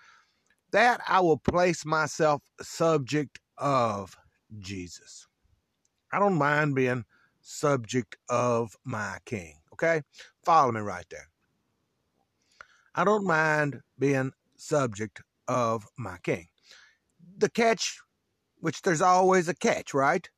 [0.76, 4.14] that I will place myself subject of
[4.58, 5.26] Jesus.
[6.12, 7.06] I don't mind being
[7.40, 9.54] subject of my king.
[9.72, 10.02] Okay?
[10.44, 11.28] Follow me right there.
[12.94, 16.48] I don't mind being subject of my king.
[17.38, 17.98] The catch
[18.58, 20.28] which there's always a catch, right?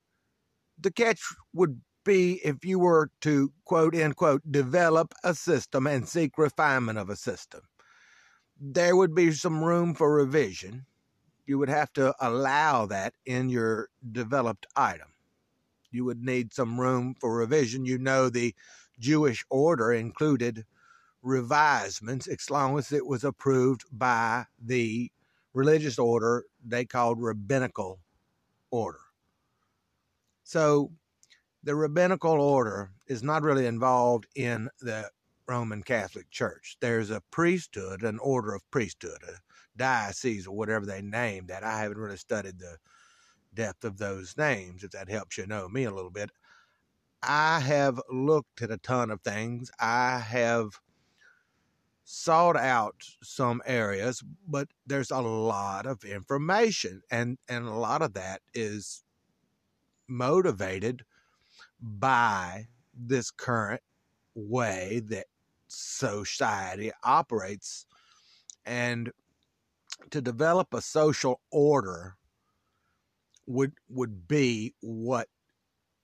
[0.80, 1.20] The catch
[1.52, 7.10] would be if you were to quote unquote develop a system and seek refinement of
[7.10, 7.62] a system.
[8.60, 10.86] There would be some room for revision.
[11.46, 15.08] You would have to allow that in your developed item.
[15.90, 17.84] You would need some room for revision.
[17.84, 18.54] You know, the
[18.98, 20.66] Jewish order included
[21.22, 25.10] revisements as long as it was approved by the
[25.54, 28.00] religious order they called rabbinical
[28.70, 29.00] order.
[30.44, 30.92] So
[31.62, 35.10] the rabbinical order is not really involved in the
[35.48, 36.76] Roman Catholic Church.
[36.80, 39.38] There's a priesthood, an order of priesthood, a
[39.76, 41.64] diocese, or whatever they name that.
[41.64, 42.76] I haven't really studied the
[43.54, 46.30] depth of those names, if that helps you know me a little bit.
[47.22, 49.70] I have looked at a ton of things.
[49.80, 50.80] I have
[52.04, 58.14] sought out some areas, but there's a lot of information, and and a lot of
[58.14, 59.02] that is
[60.08, 61.02] motivated
[61.80, 63.82] by this current
[64.34, 65.26] way that
[65.68, 67.86] society operates
[68.66, 69.10] and
[70.10, 72.16] to develop a social order
[73.46, 75.28] would would be what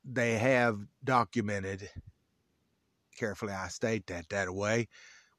[0.04, 1.88] they have documented
[3.16, 4.88] carefully I state that that way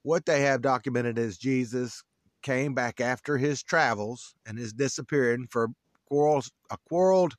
[0.03, 2.03] what they have documented is Jesus
[2.43, 5.69] came back after his travels and his disappearing for
[6.05, 7.35] quarrels, a quarreled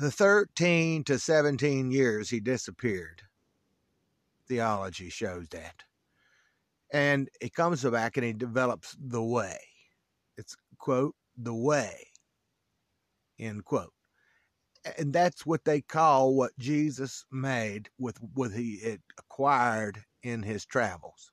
[0.00, 3.20] 13 to 17 years he disappeared.
[4.48, 5.84] Theology shows that.
[6.92, 9.58] And he comes back and he develops the way.
[10.36, 12.08] It's, quote, the way,
[13.38, 13.94] end quote.
[14.98, 21.32] And that's what they call what Jesus made with what he acquired in his travels.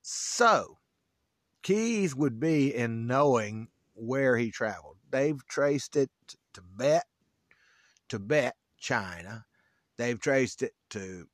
[0.00, 0.78] So,
[1.62, 4.96] keys would be in knowing where he traveled.
[5.10, 7.04] They've traced it to Tibet,
[8.08, 9.44] Tibet, China.
[9.96, 11.26] They've traced it to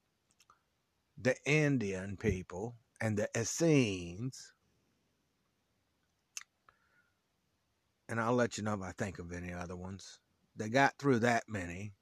[1.16, 4.52] the Indian people and the Essenes.
[8.08, 10.18] And I'll let you know if I think of any other ones.
[10.56, 11.92] They got through that many.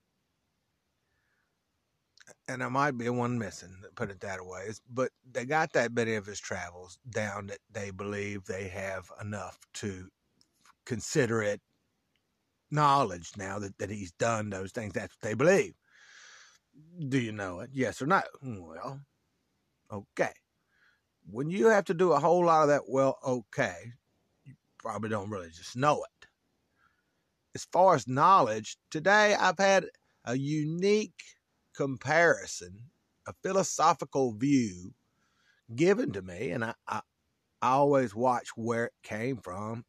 [2.49, 4.71] and there might be one missing, put it that way.
[4.93, 9.59] But they got that many of his travels down that they believe they have enough
[9.75, 10.09] to
[10.85, 11.61] consider it
[12.71, 14.93] knowledge now that, that he's done those things.
[14.93, 15.75] That's what they believe.
[17.09, 17.71] Do you know it?
[17.73, 18.23] Yes or no?
[18.43, 19.01] Well,
[19.93, 20.33] okay.
[21.31, 23.93] When you have to do a whole lot of that, well, okay,
[24.45, 26.27] you probably don't really just know it.
[27.55, 29.87] As far as knowledge, today I've had
[30.24, 31.22] a unique
[31.74, 32.91] comparison,
[33.27, 34.95] a philosophical view
[35.74, 37.01] given to me, and I, I,
[37.61, 39.85] I always watch where it came from.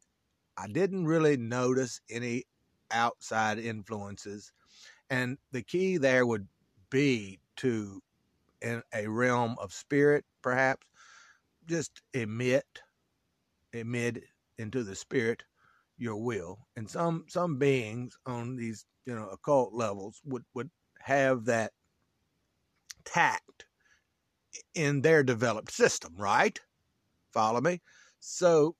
[0.56, 2.44] I didn't really notice any
[2.90, 4.52] outside influences.
[5.08, 6.48] And the key there would
[6.90, 8.02] be to,
[8.60, 10.86] in a realm of spirit, perhaps,
[11.68, 12.66] just emit,
[13.72, 14.24] emit
[14.58, 15.42] into the spirit
[15.98, 16.58] your will.
[16.76, 21.72] And some some beings on these you know occult levels would would have that
[23.04, 23.66] tact
[24.74, 26.58] in their developed system, right?
[27.32, 27.80] Follow me?
[28.20, 28.74] So,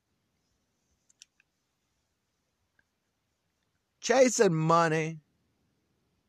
[4.00, 5.18] chasing money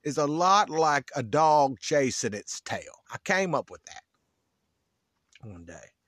[0.04, 3.04] is a lot like a dog chasing its tail.
[3.12, 4.04] I came up with that
[5.42, 5.99] one day.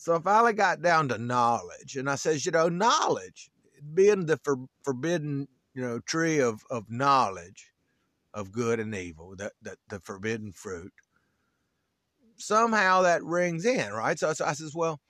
[0.00, 3.50] So I finally got down to knowledge, and I says, you know, knowledge,
[3.92, 7.70] being the for, forbidden, you know, tree of, of knowledge
[8.32, 10.90] of good and evil, that, that the forbidden fruit,
[12.38, 14.18] somehow that rings in, right?
[14.18, 15.02] So, so I says, well,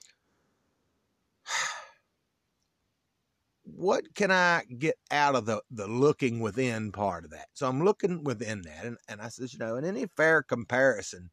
[3.63, 7.47] what can I get out of the, the looking within part of that?
[7.53, 8.85] So I'm looking within that.
[8.85, 11.31] And, and I says, you know, in any fair comparison,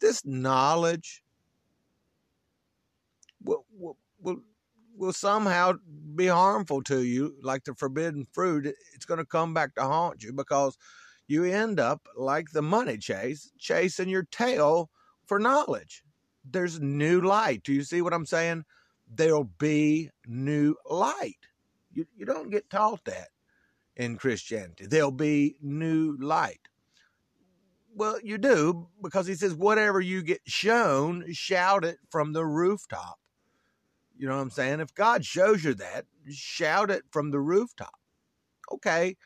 [0.00, 1.23] this knowledge
[3.44, 3.64] will,
[4.20, 4.40] will,
[4.96, 5.74] will, somehow
[6.14, 8.66] be harmful to you, like the forbidden fruit.
[8.94, 10.76] It's going to come back to haunt you because
[11.26, 14.90] you end up like the money chase, chasing your tail
[15.26, 16.02] for knowledge.
[16.44, 17.62] There's new light.
[17.62, 18.64] Do you see what I'm saying?
[19.12, 21.38] There'll be new light.
[21.92, 23.28] You, you don't get taught that
[23.96, 24.86] in Christianity.
[24.86, 26.60] There'll be new light.
[27.96, 33.18] Well, you do because he says, whatever you get shown, shout it from the rooftop.
[34.16, 34.80] You know what I'm saying?
[34.80, 37.94] If God shows you that, shout it from the rooftop.
[38.72, 39.16] Okay.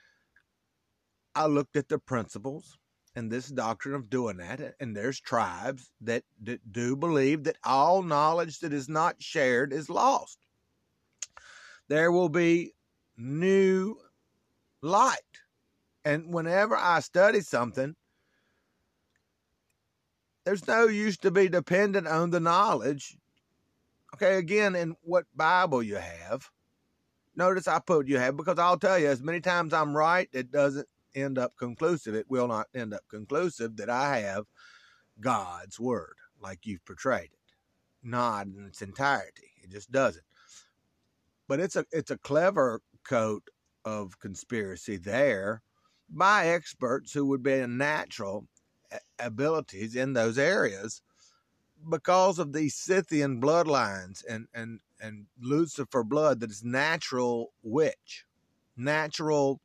[1.34, 2.78] I looked at the principles
[3.14, 4.74] and this doctrine of doing that.
[4.80, 6.24] And there's tribes that,
[6.70, 10.38] do believe that all knowledge that is not shared is lost.
[11.88, 12.72] There will be
[13.16, 13.96] new
[14.82, 15.18] light.
[16.04, 17.94] And whenever I study something,
[20.44, 23.16] there's no use to be dependent on the knowledge.
[24.20, 26.50] Okay, again, in what Bible you have.
[27.36, 30.50] Notice I put you have because I'll tell you, as many times I'm right, it
[30.50, 32.16] doesn't end up conclusive.
[32.16, 34.46] It will not end up conclusive that I have
[35.20, 37.54] God's word like you've portrayed it,
[38.02, 39.52] not in its entirety.
[39.62, 40.24] It just doesn't.
[41.46, 43.44] But it's a it's a clever coat
[43.84, 45.62] of conspiracy there
[46.10, 48.48] by experts who would be in natural
[49.20, 51.02] abilities in those areas
[51.88, 58.24] because of these Scythian bloodlines and and and Lucifer blood that is natural witch,
[58.76, 59.60] natural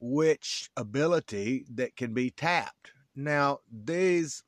[0.00, 2.92] which ability that can be tapped.
[3.14, 4.42] Now, these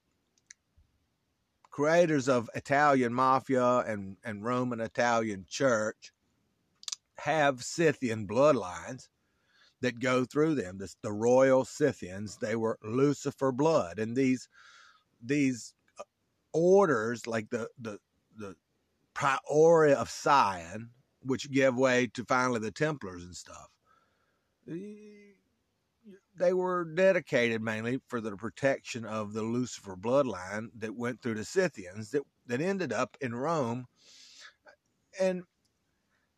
[1.70, 6.12] creators of Italian mafia and, and Roman Italian church
[7.16, 9.08] have Scythian bloodlines
[9.80, 10.78] that go through them.
[10.78, 13.98] This, the royal Scythians, they were Lucifer blood.
[13.98, 14.48] And these
[15.22, 15.74] these
[16.54, 17.98] orders, like the the
[18.36, 18.56] the
[19.14, 20.90] Priory of Sion,
[21.22, 23.68] which gave way to finally the Templars and stuff
[26.36, 31.44] they were dedicated mainly for the protection of the Lucifer bloodline that went through the
[31.44, 33.86] Scythians that, that ended up in Rome.
[35.20, 35.44] And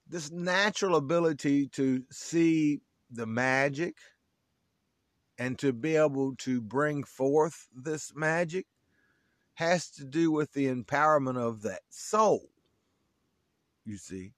[0.07, 3.97] this natural ability to see the magic
[5.39, 8.67] and to be able to bring forth this magic
[9.57, 12.49] has to do with the empowerment of that soul.
[13.85, 14.33] You see,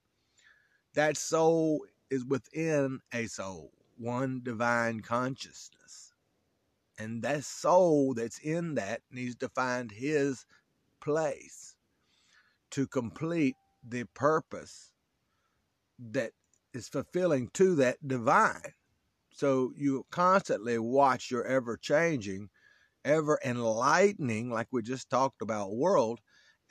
[0.94, 6.12] that soul is within a soul one divine consciousness.
[6.98, 10.46] And that soul that's in that needs to find his
[11.00, 11.76] place
[12.70, 13.56] to complete
[13.86, 14.92] the purpose
[15.98, 16.32] that
[16.72, 18.74] is fulfilling to that divine.
[19.32, 22.50] So you constantly watch your ever changing,
[23.08, 26.20] ever enlightening, like we just talked about, world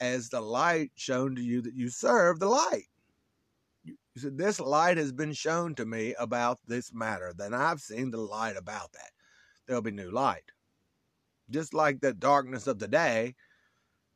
[0.00, 2.86] as the light shown to you that you serve the light.
[3.84, 7.34] He said, This light has been shown to me about this matter.
[7.36, 9.10] Then I've seen the light about that.
[9.66, 10.44] There'll be new light.
[11.50, 13.34] Just like the darkness of the day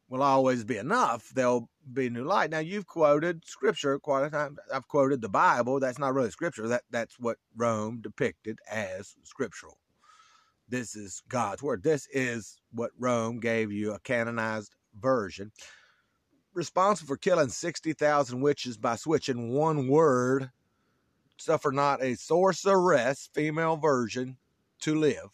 [0.08, 2.50] will always be enough, there'll be new light.
[2.50, 4.58] Now you've quoted scripture quite a time.
[4.72, 5.80] I've quoted the Bible.
[5.80, 6.68] That's not really scripture.
[6.68, 9.78] That that's what Rome depicted as scriptural.
[10.72, 11.82] This is God's word.
[11.82, 15.52] This is what Rome gave you a canonized version.
[16.54, 20.50] Responsible for killing 60,000 witches by switching one word,
[21.36, 24.38] suffer not a sorceress, female version,
[24.80, 25.28] to live.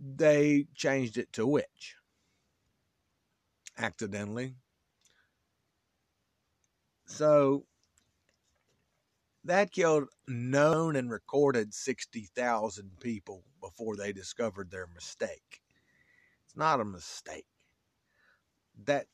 [0.00, 1.96] They changed it to witch
[3.76, 4.54] accidentally.
[7.06, 7.64] So
[9.42, 15.60] that killed known and recorded 60,000 people before they discovered their mistake.
[16.44, 17.46] It's not a mistake.
[18.84, 19.06] That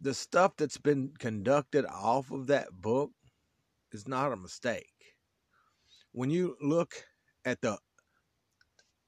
[0.00, 3.10] the stuff that's been conducted off of that book
[3.92, 4.92] is not a mistake.
[6.12, 6.92] When you look
[7.44, 7.78] at the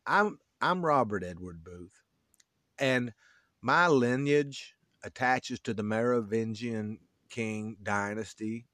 [0.07, 1.91] I'm I'm Robert Edward Boothe
[2.79, 3.13] and
[3.61, 4.75] my lineage
[5.05, 8.67] attaches to the Merovingian king dynasty.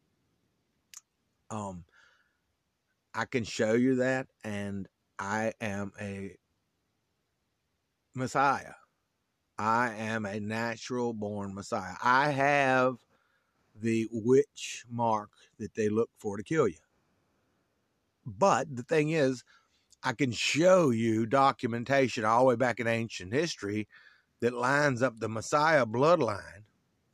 [1.50, 1.84] Um,
[3.14, 4.88] I can show you that, and
[5.18, 6.36] I am a
[8.14, 8.74] Messiah.
[9.58, 11.94] I am a natural born Messiah.
[12.02, 12.96] I have
[13.74, 16.78] the witch mark that they look for to kill you.
[18.26, 19.44] But the thing is,
[20.02, 23.88] I can show you documentation all the way back in ancient history
[24.40, 26.64] that lines up the Messiah bloodline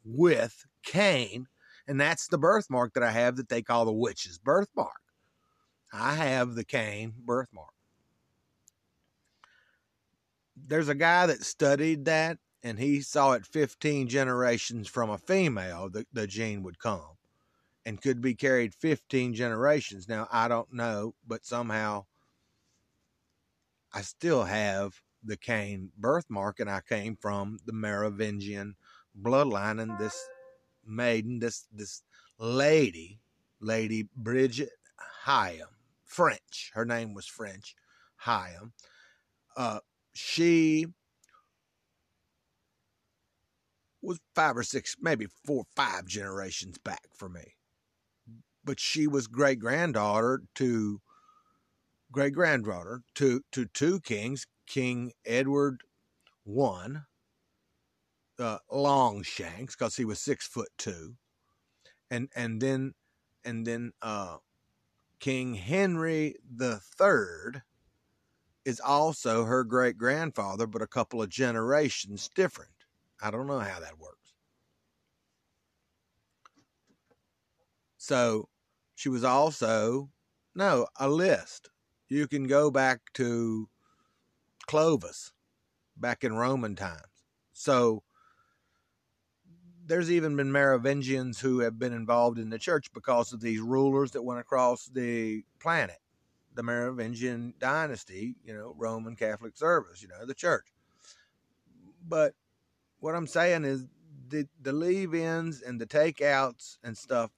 [0.05, 1.47] with Cain,
[1.87, 5.01] and that's the birthmark that I have that they call the witch's birthmark.
[5.93, 7.73] I have the Cain birthmark.
[10.67, 15.89] There's a guy that studied that, and he saw it 15 generations from a female,
[15.91, 17.17] the, the gene would come
[17.85, 20.09] and could be carried 15 generations.
[20.09, 22.05] Now, I don't know, but somehow
[23.93, 24.95] I still have
[25.25, 28.75] the Cain birthmark, and I came from the Merovingian
[29.21, 29.81] bloodline.
[29.81, 30.29] And this
[30.85, 32.03] maiden, this this
[32.39, 33.21] lady,
[33.61, 34.71] Lady Bridget
[35.25, 35.69] Hyam,
[36.05, 36.71] French.
[36.75, 37.75] Her name was French,
[38.25, 38.73] Hyam.
[39.57, 39.81] Uh,
[40.13, 40.87] she
[44.03, 47.55] was five or six, maybe four, or five generations back for me.
[48.65, 51.01] But she was great granddaughter to
[52.11, 55.83] great granddaughter to to two kings, King Edward
[56.47, 56.89] I,
[58.39, 61.17] uh, Longshanks, because he was six foot two,
[62.11, 62.95] and and then
[63.45, 64.37] and then uh,
[65.19, 67.63] King Henry the Third
[68.65, 72.71] is also her great grandfather, but a couple of generations different.
[73.21, 74.35] I don't know how that works.
[77.99, 78.49] So
[78.95, 80.11] she was also
[80.55, 81.71] no a list.
[82.09, 83.69] You can go back to
[84.67, 85.33] Clovis
[85.97, 87.25] back in Roman times.
[87.53, 88.03] So
[89.85, 94.11] there's even been Merovingians who have been involved in the church because of these rulers
[94.13, 96.02] that went across the planet.
[96.55, 100.67] The Merovingian dynasty, you know, Roman Catholic service, you know, the church.
[102.07, 102.35] But
[103.01, 103.87] what I'm saying is
[104.29, 107.31] the, the leave ins and the takeouts and stuff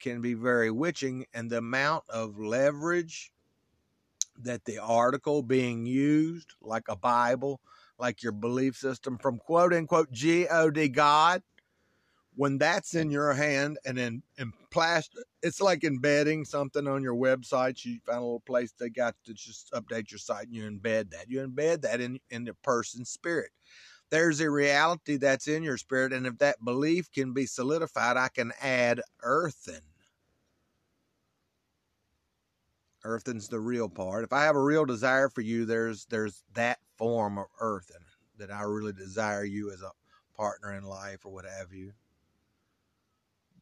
[0.00, 3.32] can be very witching, and the amount of leverage
[4.38, 7.60] that the article being used, like a Bible,
[7.98, 11.42] like your belief system from quote unquote God,
[12.36, 17.14] when that's in your hand and in, in plastic, it's like embedding something on your
[17.14, 17.84] website.
[17.84, 21.10] You find a little place they got to just update your site and you embed
[21.10, 21.30] that.
[21.30, 23.50] You embed that in, in the person's spirit.
[24.10, 26.12] There's a reality that's in your spirit.
[26.12, 29.80] And if that belief can be solidified, I can add earthen
[33.04, 34.24] Earthen's the real part.
[34.24, 38.02] If I have a real desire for you, there's there's that form of earthen
[38.38, 39.92] that I really desire you as a
[40.36, 41.92] partner in life or what have you.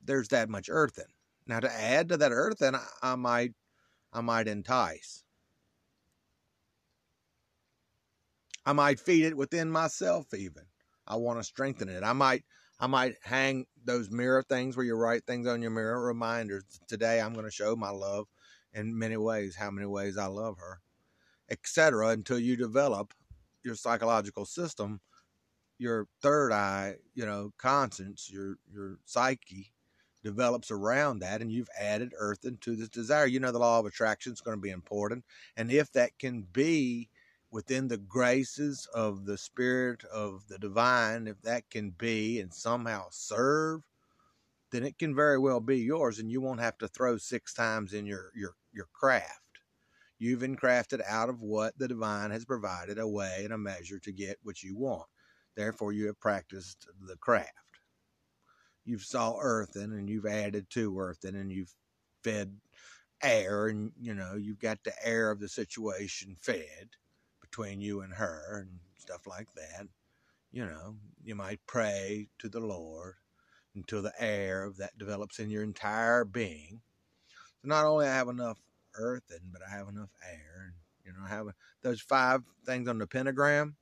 [0.05, 1.07] There's that much earthen.
[1.47, 3.53] Now to add to that earthen, I, I might
[4.13, 5.25] I might entice.
[8.65, 10.65] I might feed it within myself even.
[11.07, 12.03] I want to strengthen it.
[12.05, 12.45] I might
[12.79, 16.65] I might hang those mirror things where you write things on your mirror reminders.
[16.89, 18.27] Today I'm going to show my love
[18.73, 20.81] in many ways, how many ways I love her,
[21.51, 22.09] etc.
[22.09, 23.15] Until you develop
[23.65, 25.01] your psychological system,
[25.79, 29.73] your third eye, you know, conscience, your your psyche
[30.25, 33.27] develops around that, and you've added earth into this desire.
[33.27, 35.25] You know, the law of attraction is going to be important,
[35.57, 37.09] and if that can be
[37.51, 43.07] within the graces of the spirit of the divine, if that can be and somehow
[43.11, 43.83] serve
[44.71, 47.93] then it can very well be yours and you won't have to throw six times
[47.93, 49.43] in your your your craft
[50.23, 53.99] You've been crafted out of what the divine has provided a way and a measure
[53.99, 55.09] to get what you want.
[55.57, 57.62] Therefore, you have practiced the craft.
[58.85, 61.75] You've saw earthen and you've added to earthen and you've
[62.25, 62.57] fed
[63.23, 66.91] air and you know you've got the air of the situation fed
[67.41, 69.87] between you and her and stuff like that.
[70.51, 73.15] You know you might pray to the lord
[73.75, 76.81] until the air of that develops in your entire being.
[77.63, 78.59] So not only i have enough
[78.97, 80.75] earthen but i have enough air and
[81.07, 81.47] you know i have
[81.83, 83.77] those five things on the pentagram.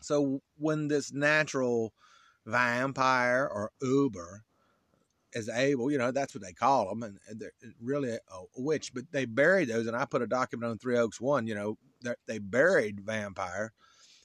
[0.00, 1.94] So when this natural
[2.46, 4.44] vampire or uber
[5.32, 8.18] is able, you know, that's what they call them, and they're really a,
[8.56, 8.94] witch.
[8.94, 11.46] But they buried those, and I put a document on Three Oaks One.
[11.46, 11.78] You know,
[12.26, 13.72] they buried vampire,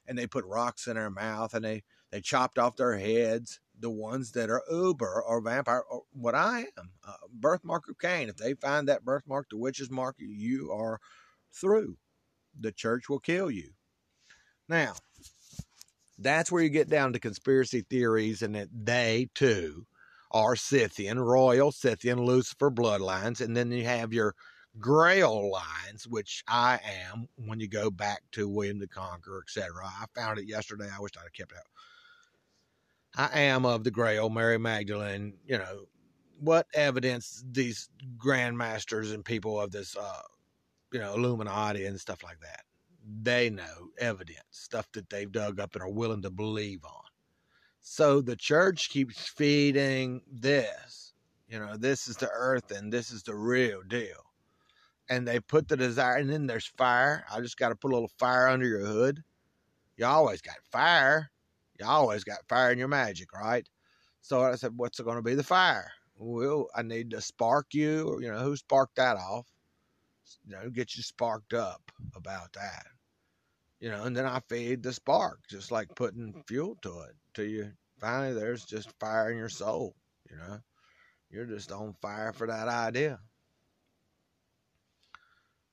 [0.08, 3.60] and they put rocks in their mouth, and they they chopped off their heads.
[3.80, 8.30] The ones that are uber or vampire, or what I am, uh, birthmark of Cain.
[8.30, 11.00] If they find that birthmark, the witch's mark, you are
[11.54, 11.98] through.
[12.60, 13.72] The church will kill you.
[14.68, 14.96] Now,
[16.20, 19.86] that's where you get down to conspiracy theories, and that they too
[20.32, 24.36] are Scythian, royal Scythian, Lucifer bloodlines, and then you have your
[24.78, 26.80] Grail lines, which I
[27.12, 29.72] am when you go back to William the Conqueror, etc.
[29.84, 30.88] I found it yesterday.
[30.96, 31.58] I wish I'd kept it.
[31.58, 33.32] Out.
[33.34, 35.34] I am of the Grail, Mary Magdalene.
[35.46, 35.86] You know
[36.40, 40.22] what evidence these grandmasters and people of this, uh,
[40.94, 42.62] you know, Illuminati and stuff like that.
[43.22, 47.04] They know evidence, stuff that they've dug up and are willing to believe on.
[47.82, 51.14] So the church keeps feeding this.
[51.48, 54.26] You know, this is the earth and this is the real deal.
[55.10, 57.26] And they put the desire, and then there's fire.
[57.34, 59.24] I just got to put a little fire under your hood.
[59.98, 61.32] You always got fire.
[61.80, 63.68] You always got fire in your magic, right?
[64.22, 65.92] So I said, What's going to be the fire?
[66.16, 68.20] Well, I need to spark you.
[68.22, 69.48] You know, who sparked that off?
[70.46, 72.86] You know, get you sparked up about that
[73.80, 77.46] you know, and then I feed the spark, just like putting fuel to it, till
[77.46, 79.96] you finally there's just fire in your soul,
[80.30, 80.60] you know.
[81.30, 83.20] You're just on fire for that idea.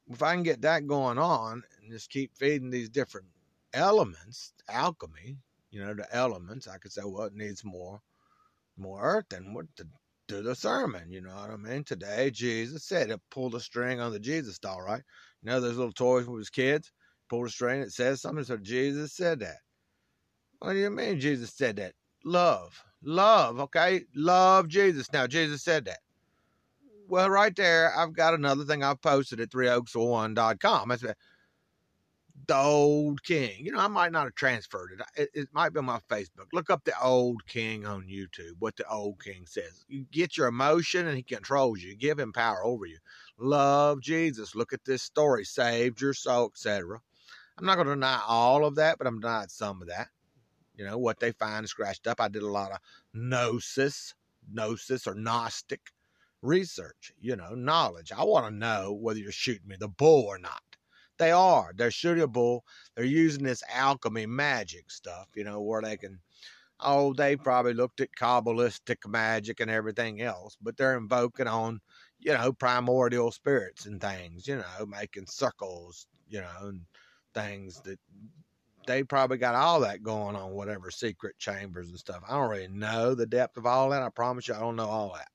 [0.09, 3.27] If I can get that going on and just keep feeding these different
[3.73, 5.39] elements, alchemy,
[5.71, 8.01] you know, the elements, I could say, well, it needs more,
[8.77, 9.87] more earth and what to
[10.29, 11.11] do the sermon.
[11.11, 11.85] You know what I mean?
[11.85, 15.03] Today, Jesus said it pulled a string on the Jesus doll, right?
[15.43, 16.93] You know, those little toys with his kids
[17.29, 17.81] pulled a string.
[17.81, 18.45] It says something.
[18.45, 19.59] So Jesus said that.
[20.59, 21.93] What do you mean Jesus said that?
[22.25, 22.83] Love.
[23.03, 24.03] Love, okay?
[24.15, 25.13] Love Jesus.
[25.13, 25.99] Now, Jesus said that.
[27.09, 30.91] Well, right there, I've got another thing I've posted at 3oaks1.com.
[30.91, 31.05] It's
[32.47, 33.65] the old king.
[33.65, 35.21] You know, I might not have transferred it.
[35.21, 35.31] it.
[35.35, 36.47] It might be on my Facebook.
[36.53, 39.85] Look up the old king on YouTube, what the old king says.
[39.89, 41.97] You get your emotion and he controls you.
[41.97, 42.99] Give him power over you.
[43.39, 44.55] Love Jesus.
[44.55, 45.45] Look at this story.
[45.45, 47.01] Saved your soul, etc.
[47.59, 50.09] I'm not going to deny all of that, but I'm denying some of that.
[50.77, 52.21] You know, what they find scratched up.
[52.21, 52.79] I did a lot of
[53.15, 54.15] gnosis,
[54.53, 55.81] gnosis or Gnostic
[56.43, 58.13] research, you know, knowledge.
[58.13, 60.63] I want to know whether you're shooting me the bull or not.
[61.19, 61.73] They are.
[61.75, 62.65] They're bull.
[62.95, 66.21] They're using this alchemy magic stuff, you know, where they can,
[66.81, 71.81] oh, they probably looked at Kabbalistic magic and everything else, but they're invoking on,
[72.19, 76.83] you know, primordial spirits and things, you know, making circles, you know, and
[77.35, 77.99] things that
[78.87, 82.23] they probably got all that going on, whatever secret chambers and stuff.
[82.29, 84.03] I don't really know the depth of all that.
[84.03, 85.29] I promise you, I don't know all that.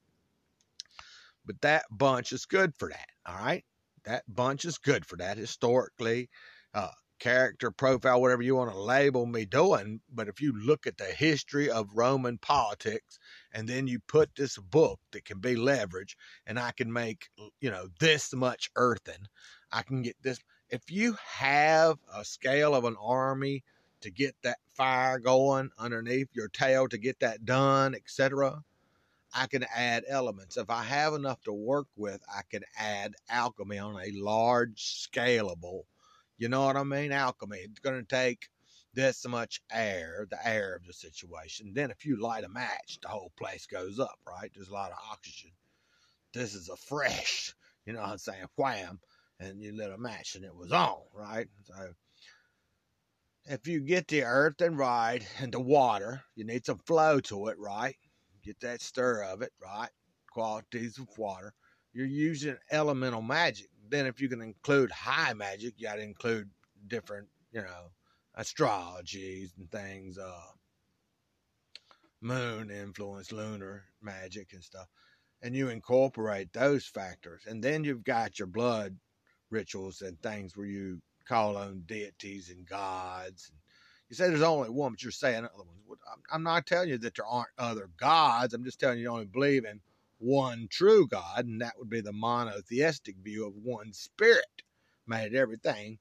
[1.46, 3.08] But that bunch is good for that.
[3.26, 3.64] All right.
[4.06, 6.30] That bunch is good for that historically,
[6.74, 10.02] uh, character profile, whatever you want to label me doing.
[10.12, 13.20] But if you look at the history of Roman politics
[13.52, 16.16] and then you put this book that can be leveraged
[16.48, 17.30] and I can make,
[17.60, 19.28] you know, this much earthen,
[19.72, 20.40] I can get this
[20.70, 23.64] if you have a scale of an army
[24.02, 28.64] to get that fire going underneath your tail to get that done, etc.,
[29.34, 30.58] I can add elements.
[30.58, 35.84] If I have enough to work with, I can add alchemy on a large scalable.
[36.38, 37.12] You know what I mean?
[37.12, 37.60] Alchemy.
[37.60, 38.50] It's going to take
[38.94, 41.74] this much air, the air of the situation.
[41.74, 44.52] Then if you light a match, the whole place goes up, right?
[44.54, 45.52] There's a lot of oxygen.
[46.34, 47.54] This is a fresh,
[47.86, 48.46] you know what I'm saying?
[48.56, 49.00] Wham
[49.42, 51.48] and you lit a match and it was on, right?
[51.64, 51.94] So
[53.46, 57.48] if you get the earth and right and the water, you need some flow to
[57.48, 57.96] it, right?
[58.44, 59.90] Get that stir of it, right?
[60.32, 61.54] Qualities of water.
[61.94, 63.70] You're using elemental magic.
[63.90, 66.50] Then if you can include high magic, you gotta include
[66.88, 67.92] different, you know,
[68.38, 70.42] astrologies and things, uh
[72.22, 74.88] moon influence, lunar magic and stuff.
[75.42, 77.44] And you incorporate those factors.
[77.48, 78.98] And then you've got your blood
[79.50, 83.50] rituals and things where you call on deities and gods.
[83.52, 83.60] And
[84.12, 86.02] you say there's only one, but you're saying other ones.
[86.30, 88.54] I'm not telling you that there aren't other gods.
[88.54, 89.80] I'm just telling you you only believe in
[90.20, 94.46] one true God, and that would be the monotheistic view of one spirit
[95.08, 95.98] made everything.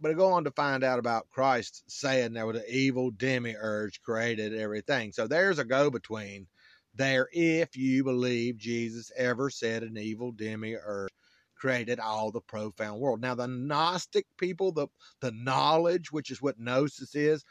[0.00, 4.02] But I go on to find out about Christ saying there was an evil demiurge
[4.02, 5.12] created everything.
[5.12, 6.48] So there's a go between
[6.94, 11.10] there if you believe Jesus ever said an evil demiurge
[11.56, 13.20] created all the profound world.
[13.20, 14.88] Now, the Gnostic people, the,
[15.20, 17.44] the knowledge, which is what Gnosis is,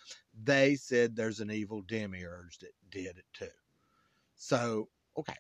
[0.44, 3.48] they said there's an evil demiurge that did it too.
[4.36, 5.34] So, okay.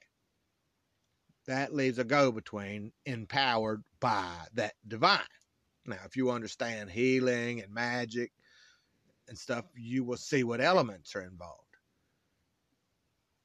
[1.47, 5.19] That leaves a go between empowered by that divine.
[5.85, 8.31] Now, if you understand healing and magic
[9.27, 11.61] and stuff, you will see what elements are involved.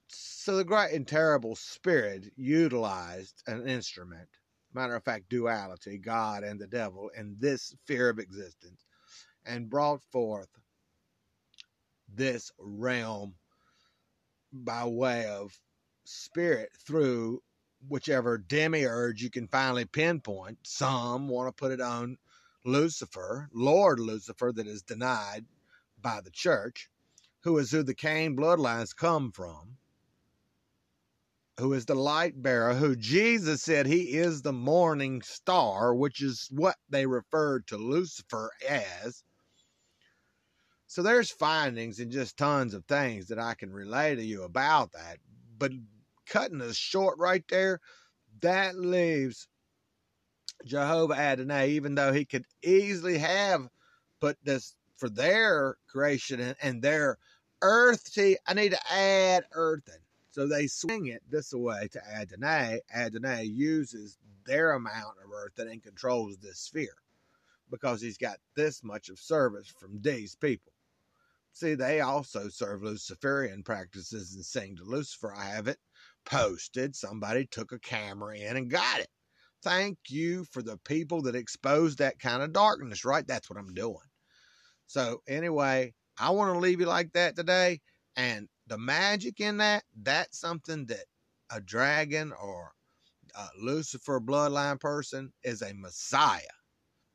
[0.08, 4.28] So the great and terrible spirit utilized an instrument,
[4.74, 8.84] matter of fact, duality, God and the devil, in this sphere of existence,
[9.44, 10.48] and brought forth
[12.12, 13.34] this realm
[14.52, 15.58] by way of
[16.04, 17.42] spirit through
[17.88, 20.58] whichever demiurge you can finally pinpoint.
[20.62, 22.18] Some want to put it on
[22.64, 25.46] Lucifer, Lord Lucifer, that is denied
[26.00, 26.90] by the church,
[27.42, 29.78] who is who the Cain bloodlines come from,
[31.60, 36.48] who is the light bearer, who Jesus said he is the morning star, which is
[36.50, 39.22] what they referred to Lucifer as.
[40.86, 44.92] So there's findings and just tons of things that I can relay to you about
[44.92, 45.18] that.
[45.58, 45.72] But
[46.26, 47.80] cutting this short right there,
[48.40, 49.46] that leaves
[50.64, 53.68] Jehovah Adonai, even though he could easily have
[54.20, 57.18] put this for their creation and, and their
[57.62, 58.18] earth.
[58.46, 60.00] I need to add earthen.
[60.30, 62.80] So they swing it this way to Adonai.
[62.94, 64.16] Adonai uses
[64.46, 66.96] their amount of earthen and then controls this sphere
[67.70, 70.72] because he's got this much of service from these people.
[71.52, 75.34] See, they also serve Luciferian practices and sing to Lucifer.
[75.34, 75.78] I have it
[76.24, 76.94] posted.
[76.94, 79.08] Somebody took a camera in and got it.
[79.62, 83.26] Thank you for the people that exposed that kind of darkness, right?
[83.26, 83.96] That's what I'm doing.
[84.86, 87.80] So, anyway, I want to leave you like that today.
[88.16, 91.04] And the magic in that, that's something that
[91.52, 92.70] a dragon or
[93.34, 96.40] a Lucifer bloodline person is a messiah.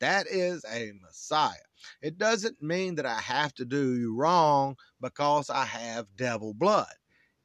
[0.01, 1.53] That is a messiah.
[2.01, 6.93] It doesn't mean that I have to do you wrong because I have devil blood.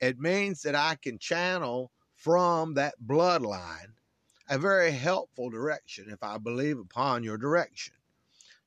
[0.01, 3.93] It means that I can channel from that bloodline
[4.49, 7.95] a very helpful direction if I believe upon your direction.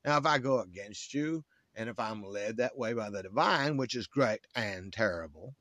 [0.06, 1.44] Now, if I go against you,
[1.76, 5.56] and if I'm led that way by the divine, which is great and terrible,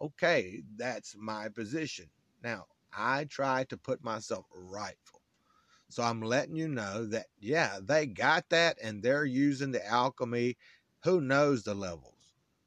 [0.00, 2.06] okay, that's my position.
[2.42, 5.20] Now, I try to put myself rightful.
[5.88, 10.56] So I'm letting you know that, yeah, they got that and they're using the alchemy.
[11.04, 12.14] Who knows the levels?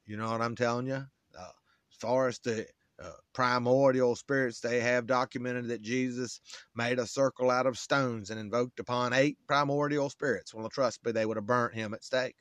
[0.06, 0.94] You know what I'm telling you?
[1.38, 1.52] Uh,
[1.90, 2.66] as far as the
[3.02, 6.40] uh, primordial spirits they have documented that Jesus
[6.74, 10.52] made a circle out of stones and invoked upon eight primordial spirits.
[10.52, 12.36] Well, trust me, they would have burnt him at stake.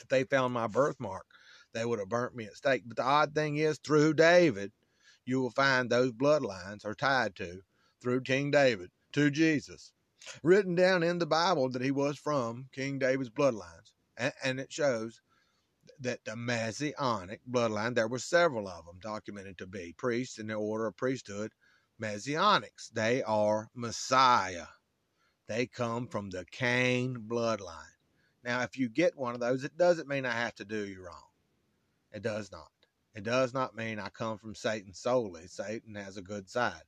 [0.00, 1.26] If they found my birthmark,
[1.72, 2.82] they would have burnt me at stake.
[2.86, 4.72] But the odd thing is, through David,
[5.24, 7.60] you will find those bloodlines are tied to,
[8.00, 9.92] through King David, to Jesus.
[10.42, 13.92] Written down in the Bible that he was from King David's bloodlines.
[14.16, 15.20] And, and it shows
[16.00, 20.54] that the Messianic bloodline, there were several of them documented to be priests in the
[20.54, 21.52] order of priesthood,
[22.00, 22.90] Messianics.
[22.92, 24.66] They are Messiah.
[25.48, 27.97] They come from the Cain bloodline.
[28.48, 31.04] Now, if you get one of those, it doesn't mean I have to do you
[31.04, 31.28] wrong.
[32.14, 32.70] It does not.
[33.14, 35.46] It does not mean I come from Satan solely.
[35.48, 36.80] Satan has a good side.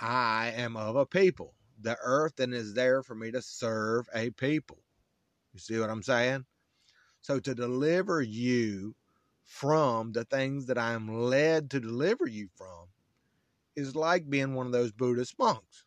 [0.00, 1.52] I am of a people.
[1.82, 4.78] The earth and is there for me to serve a people.
[5.52, 6.46] You see what I'm saying?
[7.20, 8.94] So to deliver you
[9.44, 12.86] from the things that I'm led to deliver you from
[13.76, 15.84] is like being one of those Buddhist monks.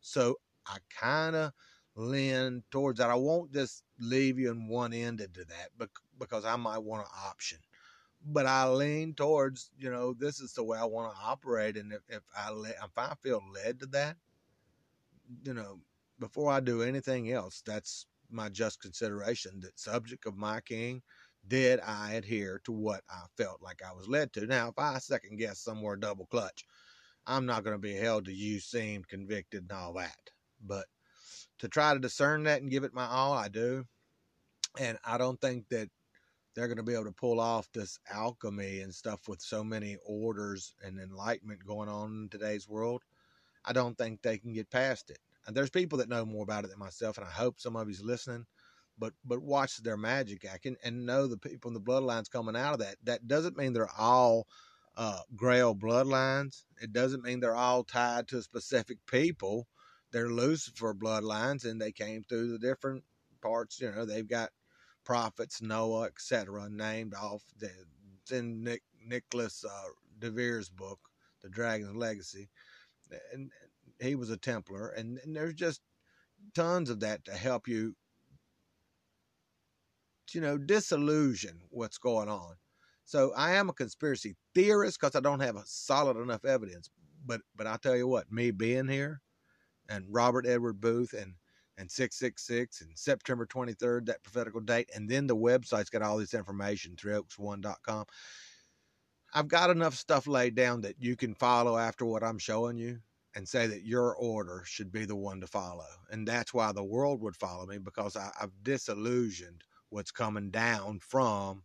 [0.00, 1.52] So I kind of
[1.98, 3.10] lean towards that.
[3.10, 7.12] I won't just leave you in one ended to that because I might want an
[7.26, 7.58] option.
[8.24, 11.76] But I lean towards, you know, this is the way I want to operate.
[11.76, 14.16] And if, if I if I feel led to that,
[15.44, 15.80] you know,
[16.20, 21.02] before I do anything else, that's my just consideration that subject of my king
[21.46, 24.46] did I adhere to what I felt like I was led to.
[24.46, 26.64] Now, if I second guess somewhere double clutch,
[27.26, 30.30] I'm not going to be held to you seemed convicted and all that.
[30.64, 30.86] But
[31.58, 33.84] to try to discern that and give it my all, I do.
[34.78, 35.88] And I don't think that
[36.54, 39.96] they're going to be able to pull off this alchemy and stuff with so many
[40.04, 43.02] orders and enlightenment going on in today's world.
[43.64, 45.18] I don't think they can get past it.
[45.46, 47.88] And there's people that know more about it than myself, and I hope some of
[47.88, 48.44] you's listening.
[48.98, 52.56] But but watch their magic act and, and know the people in the bloodlines coming
[52.56, 52.96] out of that.
[53.04, 54.48] That doesn't mean they're all
[54.96, 56.64] uh, Grail bloodlines.
[56.82, 59.68] It doesn't mean they're all tied to specific people.
[60.12, 63.04] They're Lucifer bloodlines, and they came through the different
[63.42, 63.80] parts.
[63.80, 64.50] You know, they've got
[65.04, 67.42] prophets, Noah, etc., named off.
[67.60, 69.88] It's in Nick Nicholas uh,
[70.18, 70.98] de Vere's book,
[71.42, 72.48] The Dragon's Legacy,
[73.32, 73.50] and
[74.00, 75.80] he was a Templar, and, and there's just
[76.54, 77.94] tons of that to help you,
[80.32, 82.54] you know, disillusion what's going on.
[83.04, 86.90] So I am a conspiracy theorist because I don't have a solid enough evidence.
[87.24, 89.22] But but I'll tell you what, me being here,
[89.88, 91.34] and Robert Edward Boothe and
[91.78, 96.34] and 666 and September 23rd, that prophetical date, and then the website's got all this
[96.34, 98.04] information, threeoaks1.com.
[99.32, 102.98] I've got enough stuff laid down that you can follow after what I'm showing you
[103.36, 105.86] and say that your order should be the one to follow.
[106.10, 110.98] And that's why the world would follow me because I, have disillusioned what's coming down
[110.98, 111.62] from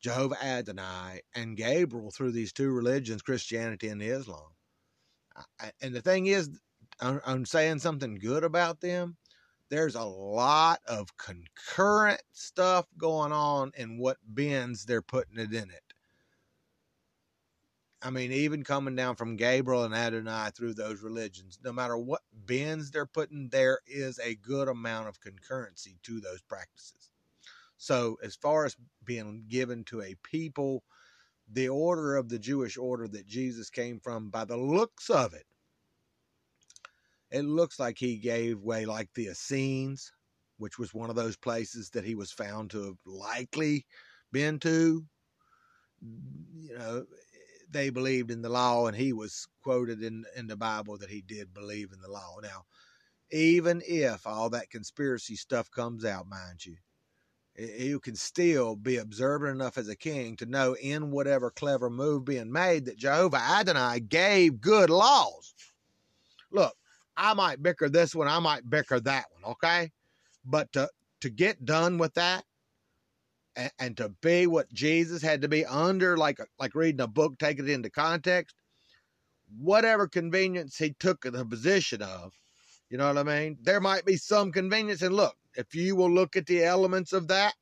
[0.00, 4.50] Jehovah Adonai and Gabriel through these two religions, Christianity and Islam.
[5.80, 6.50] And the thing is,
[7.00, 9.16] I'm saying something good about them.
[9.70, 15.70] There's a lot of concurrent stuff going on in what bins they're putting it in
[15.70, 15.82] it.
[18.00, 22.22] I mean, even coming down from Gabriel and Adonai through those religions, no matter what
[22.46, 27.10] bins they're putting, there is a good amount of concurrency to those practices.
[27.76, 30.84] So, as far as being given to a people,
[31.50, 35.46] the order of the Jewish order that Jesus came from, by the looks of it,
[37.30, 40.12] it looks like he gave way like the Essenes,
[40.58, 43.86] which was one of those places that he was found to have likely
[44.32, 45.04] been to.
[46.00, 47.06] You know,
[47.70, 51.22] they believed in the law, and he was quoted in in the Bible that he
[51.22, 52.36] did believe in the law.
[52.42, 52.64] Now,
[53.30, 56.76] even if all that conspiracy stuff comes out, mind you,
[57.58, 62.24] you can still be observant enough as a king to know in whatever clever move
[62.24, 65.54] being made that Jehovah Adonai gave good laws.
[66.52, 66.77] Look,
[67.18, 69.90] I might bicker this one, I might bicker that one, okay?
[70.44, 70.88] But to,
[71.20, 72.44] to get done with that
[73.56, 77.36] and, and to be what Jesus had to be under, like, like reading a book,
[77.38, 78.54] take it into context,
[79.58, 82.32] whatever convenience he took the position of,
[82.88, 83.58] you know what I mean?
[83.62, 85.02] There might be some convenience.
[85.02, 87.54] And look, if you will look at the elements of that,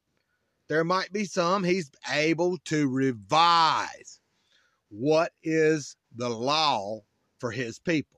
[0.69, 4.21] there might be some he's able to revise
[4.89, 7.01] what is the law
[7.39, 8.16] for his people.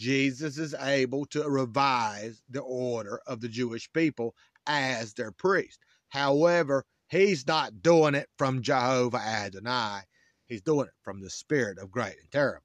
[0.00, 4.34] Jesus is able to revise the order of the Jewish people
[4.66, 5.78] as their priest.
[6.08, 10.00] However, he's not doing it from Jehovah Adonai.
[10.46, 12.64] He's doing it from the spirit of great and terrible.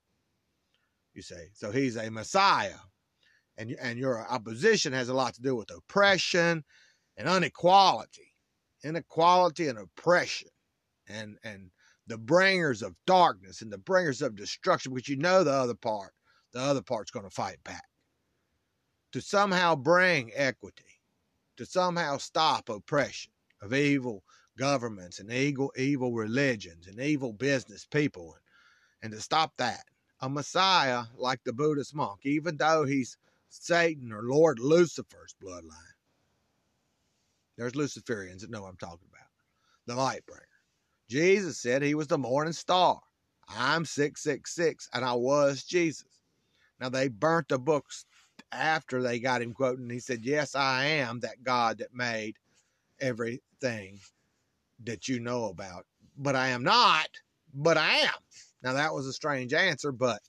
[1.13, 2.79] You see, so he's a Messiah
[3.57, 6.63] and and your opposition has a lot to do with oppression
[7.17, 8.33] and inequality,
[8.83, 10.49] inequality and oppression,
[11.07, 11.69] and and
[12.07, 16.13] the bringers of darkness and the bringers of destruction, because you know the other part,
[16.55, 17.83] the other part's going to fight back
[19.11, 21.01] to somehow bring equity,
[21.57, 23.31] to somehow stop oppression
[23.61, 24.23] of evil
[24.57, 28.35] governments and evil evil religions and evil business people,
[29.03, 29.83] and, to stop that.
[30.21, 33.17] A Messiah like the Buddhist monk, even though he's
[33.49, 35.93] Satan or Lord Lucifer's bloodline.
[37.57, 39.27] There's Luciferians that know what I'm talking about.
[39.87, 40.41] The light bringer.
[41.09, 43.01] Jesus said he was the morning star.
[43.49, 46.14] I'm 666 and I was Jesus.
[46.79, 48.05] Now they burnt the books
[48.51, 49.89] after they got him quoting.
[49.89, 52.35] He said, Yes, I am that God that made
[52.99, 53.99] everything
[54.83, 55.85] that you know about.
[56.17, 57.07] But I am not,
[57.53, 58.13] but I am.
[58.61, 60.21] Now that was a strange answer, but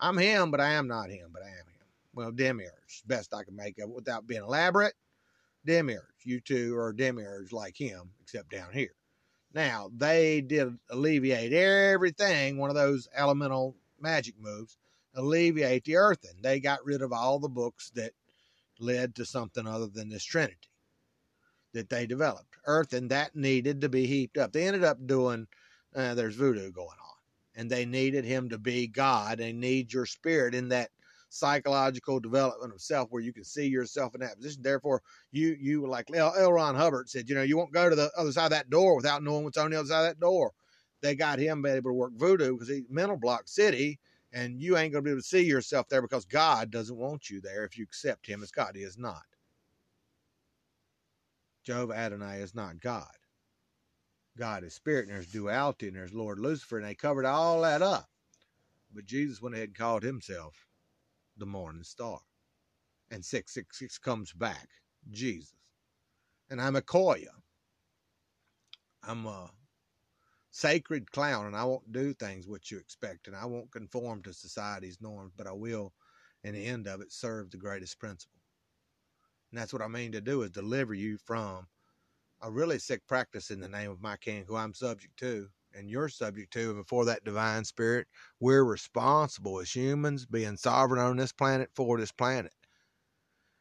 [0.00, 1.76] I'm him, but I am not him, but I am him
[2.16, 4.94] well, demiurge, best I can make of it without being elaborate.
[5.66, 8.94] Demiurge, you two are demiurge like him, except down here.
[9.52, 14.78] Now, they did alleviate everything, one of those elemental magic moves,
[15.16, 16.36] alleviate the earthen.
[16.40, 18.12] They got rid of all the books that
[18.78, 20.56] led to something other than this Trinity
[21.72, 22.56] that they developed.
[22.66, 24.52] Earthen, that needed to be heaped up.
[24.52, 25.46] They ended up doing,
[25.94, 27.16] uh, there's voodoo going on.
[27.54, 29.38] And they needed him to be God.
[29.38, 30.90] They need your spirit in that
[31.28, 34.62] psychological development of self where you can see yourself in that position.
[34.62, 35.02] Therefore,
[35.32, 36.34] you you like L.
[36.36, 36.52] L.
[36.52, 38.96] Ron Hubbard said, you know, you won't go to the other side of that door
[38.96, 40.52] without knowing what's on the other side of that door.
[41.02, 43.98] They got him able to work voodoo because he's mental block city,
[44.36, 47.40] and you ain't gonna be able to see yourself there because God doesn't want you
[47.42, 48.76] there if you accept him as God.
[48.76, 49.24] He is not.
[51.64, 53.08] Jehovah Adonai is not God.
[54.38, 57.82] God is spirit, and there's duality, and there's Lord Lucifer, and they covered all that
[57.82, 58.08] up.
[58.94, 60.66] But Jesus went ahead and called himself
[61.38, 62.20] the morning star.
[63.10, 64.68] and 666 comes back.
[65.10, 65.54] Jesus.
[66.50, 67.28] And I'm a Koya.
[69.04, 69.50] I'm a
[70.56, 74.32] sacred clown, and I won't do things what you expect, and I won't conform to
[74.32, 75.92] society's norms, but I will,
[76.44, 78.40] in the end of it, serve the greatest principle.
[79.50, 81.66] And that's what I mean to do is deliver you from
[82.40, 85.90] a really sick practice in the name of my king, who I'm subject to, and
[85.90, 88.06] you're subject to, and before that divine spirit.
[88.40, 92.54] We're responsible as humans, being sovereign on this planet for this planet.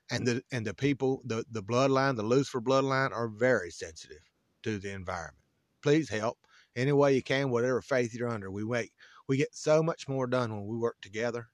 [0.09, 4.23] And the and the people, the, the bloodline, the Lucifer bloodline, are very sensitive
[4.63, 5.43] to the environment.
[5.81, 6.37] Please help
[6.75, 8.51] any way you can, whatever faith you're under.
[8.51, 8.91] We make
[9.27, 11.47] we get so much more done when we work together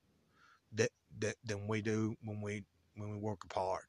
[0.74, 2.63] that, that than we do when we
[2.95, 3.86] when we work apart.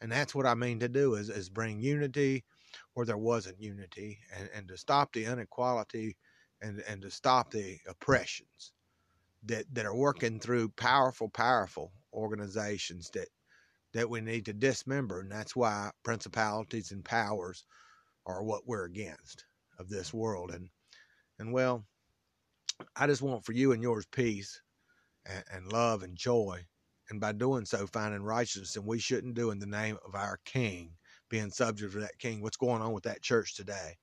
[0.00, 2.44] And that's what I mean to do is, is bring unity
[2.94, 6.16] where there wasn't unity and, and to stop the inequality
[6.60, 8.72] and, and to stop the oppressions
[9.44, 13.28] that, that are working through powerful, powerful organizations that
[13.92, 15.20] that we need to dismember.
[15.20, 17.64] And that's why principalities and powers
[18.26, 19.44] are what we're against
[19.78, 20.50] of this world.
[20.50, 20.68] And
[21.38, 21.84] and well,
[22.96, 24.60] I just want for you and yours peace
[25.26, 26.64] and, and love and joy.
[27.10, 30.38] And by doing so finding righteousness and we shouldn't do in the name of our
[30.44, 30.92] king
[31.28, 32.40] being subject to that king.
[32.40, 33.96] What's going on with that church today?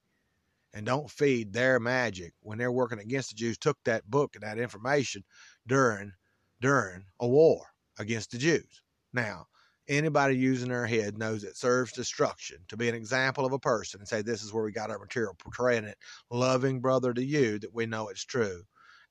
[0.73, 2.33] And don't feed their magic.
[2.41, 5.23] When they're working against the jews took that book and that information
[5.67, 6.13] during
[6.61, 7.65] during a war
[7.97, 8.83] against the jews.
[9.13, 9.47] Now
[9.91, 13.99] anybody using their head knows it serves destruction to be an example of a person
[13.99, 15.97] and say this is where we got our material portraying it
[16.29, 18.63] loving brother to you that we know it's true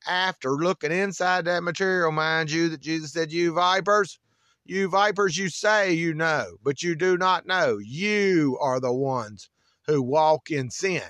[0.06, 4.18] after looking inside that material, mind you, that Jesus said, You vipers,
[4.64, 7.78] you vipers, you say you know, but you do not know.
[7.78, 9.50] You are the ones
[9.86, 11.02] who walk in sin.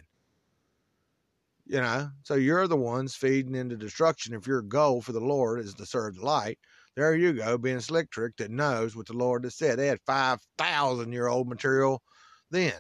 [1.67, 4.35] You know, so you're the ones feeding into destruction.
[4.35, 6.59] If your goal for the Lord is to serve the light,
[6.97, 9.79] there you go, being slick trick that knows what the Lord has said.
[9.79, 12.03] They had 5,000 year old material
[12.51, 12.75] then.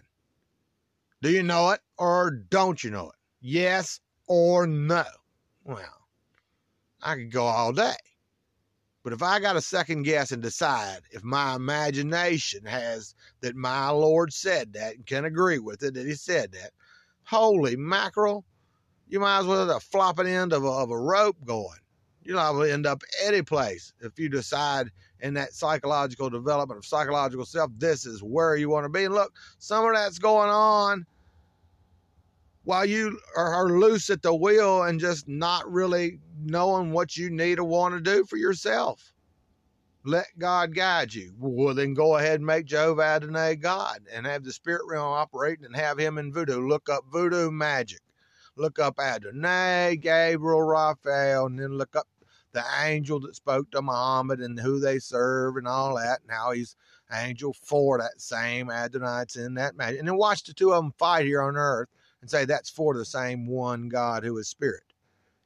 [1.22, 3.16] Do you know it or don't you know it?
[3.40, 5.04] Yes or no?
[5.64, 6.06] Well,
[7.02, 7.94] I could go all day.
[9.02, 13.88] But if I got to second guess and decide if my imagination has that my
[13.88, 16.72] Lord said that and can agree with it, that He said that,
[17.24, 18.44] holy mackerel,
[19.08, 21.78] you might as well have the flopping end of a, of a rope going.
[22.22, 24.90] You'll probably end up any place if you decide
[25.20, 29.04] in that psychological development of psychological self, this is where you want to be.
[29.04, 31.06] And look, some of that's going on
[32.64, 37.58] while you are, loose at the wheel and just not really knowing what you need
[37.58, 39.12] or want to do for yourself.
[40.04, 41.32] Let God guide you.
[41.38, 45.66] Well, then go ahead and make Jehovah Adonai God and have the spirit realm operating
[45.66, 46.66] and have him in voodoo.
[46.66, 48.00] Look up voodoo magic.
[48.56, 52.08] Look up Adonai, Gabriel, Raphael, and then look up
[52.52, 56.50] the angel that spoke to Muhammad and who they serve and all that, and how
[56.52, 56.76] he's
[57.12, 59.98] angel for that same Adonai's in that magic.
[59.98, 61.88] And then watch the two of them fight here on earth
[62.20, 64.84] and say that's for the same one God who is spirit.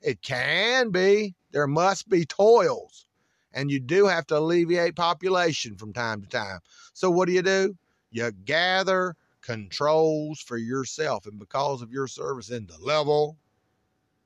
[0.01, 1.35] It can be.
[1.53, 3.07] There must be toils.
[3.53, 6.59] And you do have to alleviate population from time to time.
[6.93, 7.77] So what do you do?
[8.11, 11.26] You gather controls for yourself.
[11.26, 13.36] And because of your service in the level,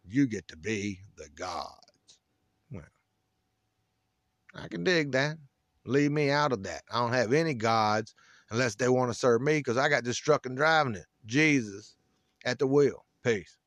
[0.06, 2.20] you get to be the gods.
[2.70, 2.84] Well,
[4.54, 5.36] I can dig that.
[5.84, 6.82] Leave me out of that.
[6.90, 8.14] I don't have any gods
[8.50, 11.06] unless they want to serve me because I got this truck and driving it.
[11.26, 11.96] Jesus
[12.44, 13.04] at the wheel.
[13.24, 13.57] Peace.